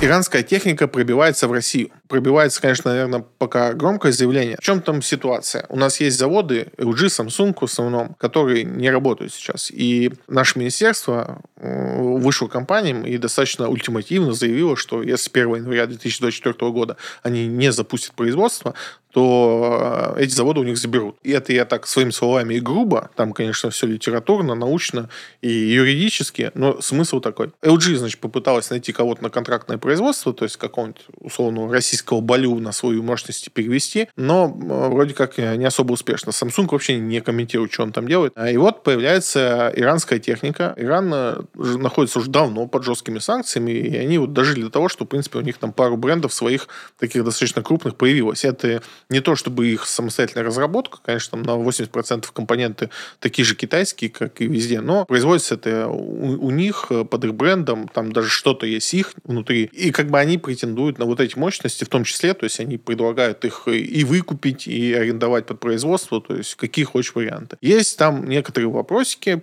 Иранская 0.00 0.42
техника 0.42 0.88
пробивается 0.88 1.46
в 1.46 1.52
Россию. 1.52 1.90
Пробивается, 2.08 2.60
конечно, 2.60 2.90
наверное, 2.90 3.24
пока 3.38 3.72
громкое 3.72 4.10
заявление. 4.10 4.56
В 4.60 4.64
чем 4.64 4.82
там 4.82 5.00
ситуация? 5.00 5.64
У 5.68 5.76
нас 5.76 6.00
есть 6.00 6.18
заводы 6.18 6.72
LG, 6.76 7.06
Samsung 7.06 7.56
в 7.60 7.62
основном, 7.62 8.14
которые 8.14 8.64
не 8.64 8.90
работают 8.90 9.32
сейчас. 9.32 9.70
И 9.70 10.12
наше 10.26 10.58
министерство 10.58 11.40
э, 11.56 12.02
вышло 12.02 12.48
компаниям 12.48 13.06
и 13.06 13.16
достаточно 13.16 13.68
ультимативно 13.68 14.32
заявило, 14.32 14.76
что 14.76 15.04
если 15.04 15.28
с 15.28 15.30
1 15.32 15.54
января 15.54 15.86
2024 15.86 16.72
года 16.72 16.96
они 17.22 17.46
не 17.46 17.70
запустят 17.70 18.14
производство, 18.14 18.74
то 19.12 20.14
э, 20.16 20.22
эти 20.22 20.34
заводы 20.34 20.60
у 20.60 20.64
них 20.64 20.78
заберут. 20.78 21.16
И 21.22 21.30
это 21.30 21.52
я 21.52 21.64
так 21.64 21.86
своими 21.86 22.10
словами 22.10 22.54
и 22.54 22.60
грубо, 22.60 23.10
там, 23.14 23.32
конечно, 23.32 23.70
все 23.70 23.86
литературно, 23.86 24.54
научно 24.54 25.08
и 25.42 25.50
юридически, 25.50 26.50
но 26.54 26.80
смысл 26.80 27.20
такой. 27.20 27.50
LG, 27.62 27.96
значит, 27.96 28.20
попыталась 28.20 28.70
найти 28.70 28.92
кого-то 28.92 29.22
на 29.22 29.30
контрактное 29.30 29.78
производство, 29.78 30.32
то 30.32 30.44
есть 30.44 30.56
какого-нибудь 30.56 31.02
условного 31.20 31.72
российского 31.72 32.20
балю 32.20 32.58
на 32.58 32.72
свою 32.72 33.02
мощность 33.02 33.52
перевести, 33.52 34.08
но 34.16 34.46
э, 34.46 34.88
вроде 34.88 35.14
как 35.14 35.36
не 35.38 35.64
особо 35.64 35.92
успешно. 35.92 36.30
Samsung 36.30 36.68
вообще 36.70 36.98
не 36.98 37.20
комментирует, 37.20 37.72
что 37.72 37.82
он 37.82 37.92
там 37.92 38.08
делает. 38.08 38.32
И 38.50 38.56
вот 38.56 38.82
появляется 38.82 39.72
иранская 39.76 40.18
техника. 40.18 40.74
Иран 40.76 41.12
э, 41.12 41.42
находится 41.54 42.18
уже 42.18 42.30
давно 42.30 42.66
под 42.66 42.84
жесткими 42.84 43.18
санкциями, 43.18 43.72
и 43.72 43.96
они 43.96 44.18
вот 44.18 44.32
дожили 44.32 44.62
до 44.62 44.70
того, 44.70 44.88
что, 44.88 45.04
в 45.04 45.08
принципе, 45.08 45.38
у 45.38 45.42
них 45.42 45.58
там 45.58 45.72
пару 45.72 45.96
брендов 45.96 46.32
своих 46.32 46.68
таких 46.98 47.24
достаточно 47.24 47.62
крупных 47.62 47.96
появилось. 47.96 48.44
Это 48.44 48.82
не 49.12 49.20
то 49.20 49.36
чтобы 49.36 49.68
их 49.68 49.86
самостоятельная 49.86 50.44
разработка, 50.44 50.98
конечно, 51.04 51.38
там 51.38 51.42
на 51.42 51.62
80% 51.62 52.26
компоненты 52.32 52.90
такие 53.20 53.44
же 53.44 53.54
китайские, 53.54 54.10
как 54.10 54.40
и 54.40 54.46
везде, 54.46 54.80
но 54.80 55.04
производится 55.04 55.54
это 55.54 55.86
у, 55.88 56.46
у 56.46 56.50
них 56.50 56.86
э, 56.90 57.04
под 57.04 57.24
их 57.24 57.34
брендом, 57.34 57.88
там 57.88 58.12
даже 58.12 58.30
что-то 58.30 58.66
есть 58.66 58.92
их 58.94 59.12
внутри. 59.24 59.64
И 59.72 59.90
как 59.92 60.08
бы 60.08 60.18
они 60.18 60.38
претендуют 60.38 60.98
на 60.98 61.04
вот 61.04 61.20
эти 61.20 61.38
мощности 61.38 61.84
в 61.84 61.88
том 61.88 62.04
числе, 62.04 62.34
то 62.34 62.44
есть 62.44 62.58
они 62.58 62.78
предлагают 62.78 63.44
их 63.44 63.68
и 63.68 64.04
выкупить, 64.04 64.66
и 64.66 64.94
арендовать 64.94 65.46
под 65.46 65.60
производство, 65.60 66.20
то 66.20 66.34
есть 66.34 66.54
какие 66.54 66.84
хочешь 66.84 67.14
варианты. 67.14 67.58
Есть 67.60 67.98
там 67.98 68.26
некоторые 68.28 68.70
вопросики, 68.70 69.42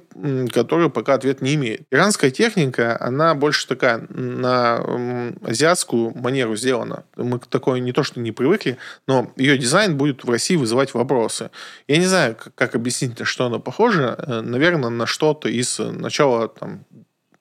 которые 0.52 0.90
пока 0.90 1.14
ответ 1.14 1.42
не 1.42 1.56
имеют. 1.56 1.82
Иранская 1.92 2.32
техника, 2.32 2.98
она 3.00 3.36
больше 3.36 3.68
такая 3.68 4.08
на 4.10 5.34
азиатскую 5.44 6.18
манеру 6.18 6.56
сделана. 6.56 7.04
Мы 7.16 7.40
к 7.40 7.46
такой 7.46 7.80
не 7.82 7.92
то, 7.92 8.04
что 8.04 8.20
не 8.20 8.32
привыкли, 8.32 8.78
но 9.08 9.32
ее 9.36 9.59
дизайн 9.60 9.98
будет 9.98 10.24
в 10.24 10.30
России 10.30 10.56
вызывать 10.56 10.94
вопросы. 10.94 11.52
Я 11.88 11.98
не 11.98 12.06
знаю, 12.06 12.36
как, 12.36 12.56
как 12.56 12.76
объяснить, 12.76 13.20
на 13.20 13.26
что 13.26 13.46
она 13.46 13.60
похожа. 13.60 14.16
Э, 14.18 14.42
наверное, 14.42 14.90
на 14.90 15.06
что-то 15.06 15.50
из 15.50 15.80
начала 15.80 16.48
там, 16.48 16.86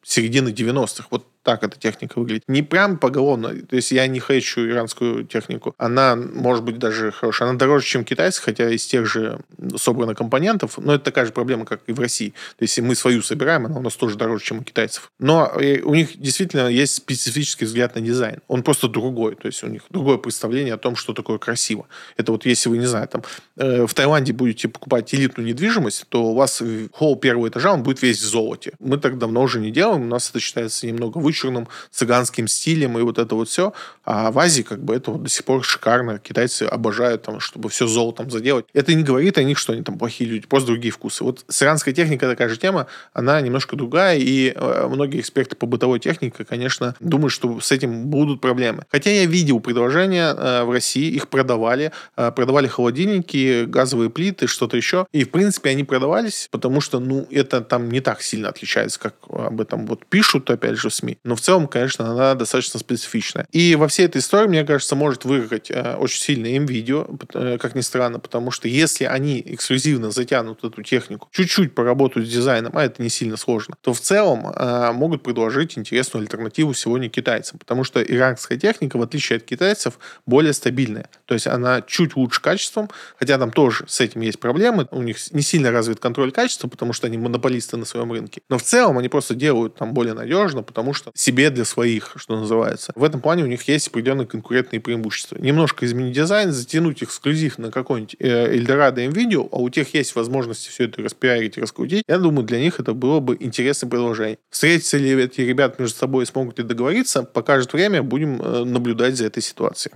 середины 0.02 0.50
90-х. 0.50 1.08
Вот 1.10 1.26
так 1.48 1.62
эта 1.62 1.78
техника 1.78 2.18
выглядит. 2.18 2.44
Не 2.46 2.60
прям 2.62 2.98
поголовно, 2.98 3.54
то 3.54 3.74
есть 3.74 3.90
я 3.90 4.06
не 4.06 4.20
хочу 4.20 4.68
иранскую 4.68 5.24
технику. 5.24 5.74
Она 5.78 6.14
может 6.14 6.62
быть 6.62 6.78
даже 6.78 7.10
хорошая. 7.10 7.48
Она 7.48 7.58
дороже, 7.58 7.86
чем 7.86 8.04
китайская, 8.04 8.44
хотя 8.44 8.68
из 8.68 8.84
тех 8.84 9.06
же 9.06 9.40
собрано 9.76 10.14
компонентов, 10.14 10.76
но 10.76 10.96
это 10.96 11.04
такая 11.04 11.24
же 11.24 11.32
проблема, 11.32 11.64
как 11.64 11.80
и 11.86 11.92
в 11.92 12.00
России. 12.00 12.34
То 12.58 12.64
есть 12.64 12.78
мы 12.80 12.94
свою 12.94 13.22
собираем, 13.22 13.64
она 13.64 13.78
у 13.78 13.80
нас 13.80 13.96
тоже 13.96 14.18
дороже, 14.18 14.44
чем 14.44 14.58
у 14.58 14.62
китайцев. 14.62 15.10
Но 15.18 15.50
э, 15.58 15.80
у 15.80 15.94
них 15.94 16.20
действительно 16.20 16.68
есть 16.68 16.96
специфический 16.96 17.64
взгляд 17.64 17.94
на 17.94 18.02
дизайн. 18.02 18.40
Он 18.46 18.62
просто 18.62 18.86
другой. 18.88 19.34
То 19.34 19.46
есть 19.46 19.64
у 19.64 19.68
них 19.68 19.84
другое 19.88 20.18
представление 20.18 20.74
о 20.74 20.78
том, 20.78 20.96
что 20.96 21.14
такое 21.14 21.38
красиво. 21.38 21.86
Это 22.18 22.32
вот 22.32 22.44
если 22.44 22.68
вы, 22.68 22.76
не 22.76 22.86
знаю, 22.86 23.08
там 23.08 23.22
э, 23.56 23.86
в 23.86 23.94
Таиланде 23.94 24.34
будете 24.34 24.68
покупать 24.68 25.14
элитную 25.14 25.48
недвижимость, 25.48 26.04
то 26.10 26.24
у 26.24 26.34
вас 26.34 26.62
холл 26.92 27.16
первого 27.16 27.48
этажа, 27.48 27.72
он 27.72 27.82
будет 27.82 28.02
весь 28.02 28.20
в 28.20 28.28
золоте. 28.28 28.72
Мы 28.80 28.98
так 28.98 29.16
давно 29.16 29.40
уже 29.40 29.60
не 29.60 29.70
делаем, 29.70 30.02
у 30.02 30.06
нас 30.08 30.28
это 30.28 30.40
считается 30.40 30.86
немного 30.86 31.16
выше 31.16 31.37
вычурным 31.38 31.68
цыганским 31.90 32.48
стилем 32.48 32.98
и 32.98 33.02
вот 33.02 33.18
это 33.18 33.34
вот 33.34 33.48
все. 33.48 33.72
А 34.04 34.30
в 34.30 34.38
Азии 34.38 34.62
как 34.62 34.82
бы 34.82 34.94
это 34.94 35.12
вот 35.12 35.22
до 35.22 35.28
сих 35.28 35.44
пор 35.44 35.64
шикарно. 35.64 36.18
Китайцы 36.18 36.62
обожают 36.64 37.22
там, 37.22 37.40
чтобы 37.40 37.68
все 37.68 37.86
золотом 37.86 38.30
заделать. 38.30 38.66
Это 38.72 38.94
не 38.94 39.02
говорит 39.02 39.38
о 39.38 39.42
них, 39.42 39.58
что 39.58 39.72
они 39.72 39.82
там 39.82 39.98
плохие 39.98 40.28
люди, 40.28 40.46
просто 40.46 40.68
другие 40.68 40.92
вкусы. 40.92 41.24
Вот 41.24 41.44
с 41.48 41.62
иранской 41.62 41.92
техникой 41.92 42.28
такая 42.28 42.48
же 42.48 42.56
тема, 42.56 42.86
она 43.12 43.40
немножко 43.40 43.76
другая, 43.76 44.18
и 44.18 44.52
э, 44.54 44.88
многие 44.88 45.20
эксперты 45.20 45.56
по 45.56 45.66
бытовой 45.66 46.00
технике, 46.00 46.44
конечно, 46.44 46.94
думают, 47.00 47.32
что 47.32 47.60
с 47.60 47.70
этим 47.72 48.06
будут 48.06 48.40
проблемы. 48.40 48.84
Хотя 48.90 49.10
я 49.10 49.26
видел 49.26 49.60
предложения 49.60 50.34
э, 50.34 50.64
в 50.64 50.70
России, 50.70 51.10
их 51.10 51.28
продавали, 51.28 51.92
э, 52.16 52.32
продавали 52.32 52.66
холодильники, 52.66 53.64
газовые 53.64 54.10
плиты, 54.10 54.46
что-то 54.46 54.76
еще, 54.76 55.06
и 55.12 55.24
в 55.24 55.30
принципе 55.30 55.70
они 55.70 55.84
продавались, 55.84 56.48
потому 56.50 56.80
что, 56.80 56.98
ну, 56.98 57.26
это 57.30 57.60
там 57.60 57.90
не 57.90 58.00
так 58.00 58.22
сильно 58.22 58.48
отличается, 58.48 58.98
как 58.98 59.14
об 59.28 59.60
этом 59.60 59.86
вот 59.86 60.06
пишут, 60.06 60.50
опять 60.50 60.76
же, 60.76 60.88
в 60.88 60.94
СМИ 60.94 61.17
но 61.24 61.36
в 61.36 61.40
целом, 61.40 61.68
конечно, 61.68 62.10
она 62.10 62.34
достаточно 62.34 62.80
специфичная. 62.80 63.46
И 63.50 63.74
во 63.76 63.88
всей 63.88 64.06
этой 64.06 64.18
истории, 64.18 64.48
мне 64.48 64.64
кажется, 64.64 64.96
может 64.96 65.24
выиграть 65.24 65.70
э, 65.70 65.94
очень 65.96 66.20
сильно 66.20 66.46
им 66.46 66.66
видео, 66.66 67.06
э, 67.34 67.58
как 67.58 67.74
ни 67.74 67.80
странно, 67.80 68.18
потому 68.18 68.50
что 68.50 68.68
если 68.68 69.04
они 69.04 69.42
эксклюзивно 69.44 70.10
затянут 70.10 70.64
эту 70.64 70.82
технику, 70.82 71.28
чуть-чуть 71.32 71.74
поработают 71.74 72.28
с 72.28 72.32
дизайном, 72.32 72.76
а 72.76 72.84
это 72.84 73.02
не 73.02 73.08
сильно 73.08 73.36
сложно, 73.36 73.76
то 73.80 73.92
в 73.92 74.00
целом 74.00 74.46
э, 74.48 74.92
могут 74.92 75.22
предложить 75.22 75.78
интересную 75.78 76.22
альтернативу 76.22 76.74
сегодня 76.74 77.08
китайцам, 77.08 77.58
потому 77.58 77.84
что 77.84 78.02
иранская 78.02 78.58
техника, 78.58 78.96
в 78.98 79.02
отличие 79.02 79.38
от 79.38 79.44
китайцев, 79.44 79.98
более 80.26 80.52
стабильная. 80.52 81.08
То 81.26 81.34
есть 81.34 81.46
она 81.46 81.82
чуть 81.82 82.16
лучше 82.16 82.40
качеством, 82.40 82.90
хотя 83.18 83.38
там 83.38 83.50
тоже 83.50 83.84
с 83.88 84.00
этим 84.00 84.20
есть 84.22 84.38
проблемы, 84.38 84.86
у 84.90 85.02
них 85.02 85.18
не 85.32 85.42
сильно 85.42 85.70
развит 85.70 86.00
контроль 86.00 86.32
качества, 86.32 86.68
потому 86.68 86.92
что 86.92 87.06
они 87.06 87.18
монополисты 87.18 87.76
на 87.76 87.84
своем 87.84 88.12
рынке. 88.12 88.40
Но 88.48 88.58
в 88.58 88.62
целом 88.62 88.98
они 88.98 89.08
просто 89.08 89.34
делают 89.34 89.76
там 89.76 89.92
более 89.92 90.14
надежно, 90.14 90.62
потому 90.62 90.94
что 90.94 91.07
себе 91.14 91.50
для 91.50 91.64
своих, 91.64 92.12
что 92.16 92.38
называется. 92.38 92.92
В 92.94 93.04
этом 93.04 93.20
плане 93.20 93.44
у 93.44 93.46
них 93.46 93.62
есть 93.68 93.88
определенные 93.88 94.26
конкурентные 94.26 94.80
преимущества. 94.80 95.36
Немножко 95.38 95.86
изменить 95.86 96.14
дизайн, 96.14 96.52
затянуть 96.52 97.02
эксклюзив 97.02 97.58
на 97.58 97.70
какой-нибудь 97.70 98.16
э, 98.18 98.56
Eldorado 98.56 98.96
NVIDIA, 98.96 99.48
а 99.50 99.58
у 99.58 99.68
тех 99.70 99.92
есть 99.94 100.14
возможность 100.14 100.66
все 100.66 100.84
это 100.84 101.02
распиарить 101.02 101.58
раскрутить. 101.58 102.04
Я 102.08 102.18
думаю, 102.18 102.46
для 102.46 102.60
них 102.60 102.80
это 102.80 102.94
было 102.94 103.20
бы 103.20 103.36
интересное 103.38 103.88
предложение. 103.88 104.38
Встретятся 104.50 104.98
ли 104.98 105.10
эти 105.12 105.40
ребята 105.40 105.76
между 105.82 105.96
собой 105.96 106.24
и 106.24 106.26
смогут 106.26 106.58
ли 106.58 106.64
договориться, 106.64 107.22
покажет 107.22 107.72
время, 107.72 108.02
будем 108.02 108.40
э, 108.40 108.64
наблюдать 108.64 109.16
за 109.16 109.26
этой 109.26 109.42
ситуацией. 109.42 109.94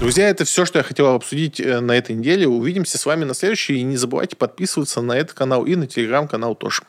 Друзья, 0.00 0.28
это 0.28 0.44
все, 0.44 0.66
что 0.66 0.80
я 0.80 0.82
хотел 0.82 1.14
обсудить 1.14 1.60
э, 1.60 1.80
на 1.80 1.92
этой 1.92 2.14
неделе. 2.14 2.46
Увидимся 2.46 2.98
с 2.98 3.06
вами 3.06 3.24
на 3.24 3.32
следующей. 3.32 3.76
И 3.76 3.82
не 3.82 3.96
забывайте 3.96 4.36
подписываться 4.36 5.00
на 5.00 5.16
этот 5.16 5.32
канал 5.32 5.64
и 5.64 5.76
на 5.76 5.86
телеграм-канал 5.86 6.54
тоже. 6.56 6.82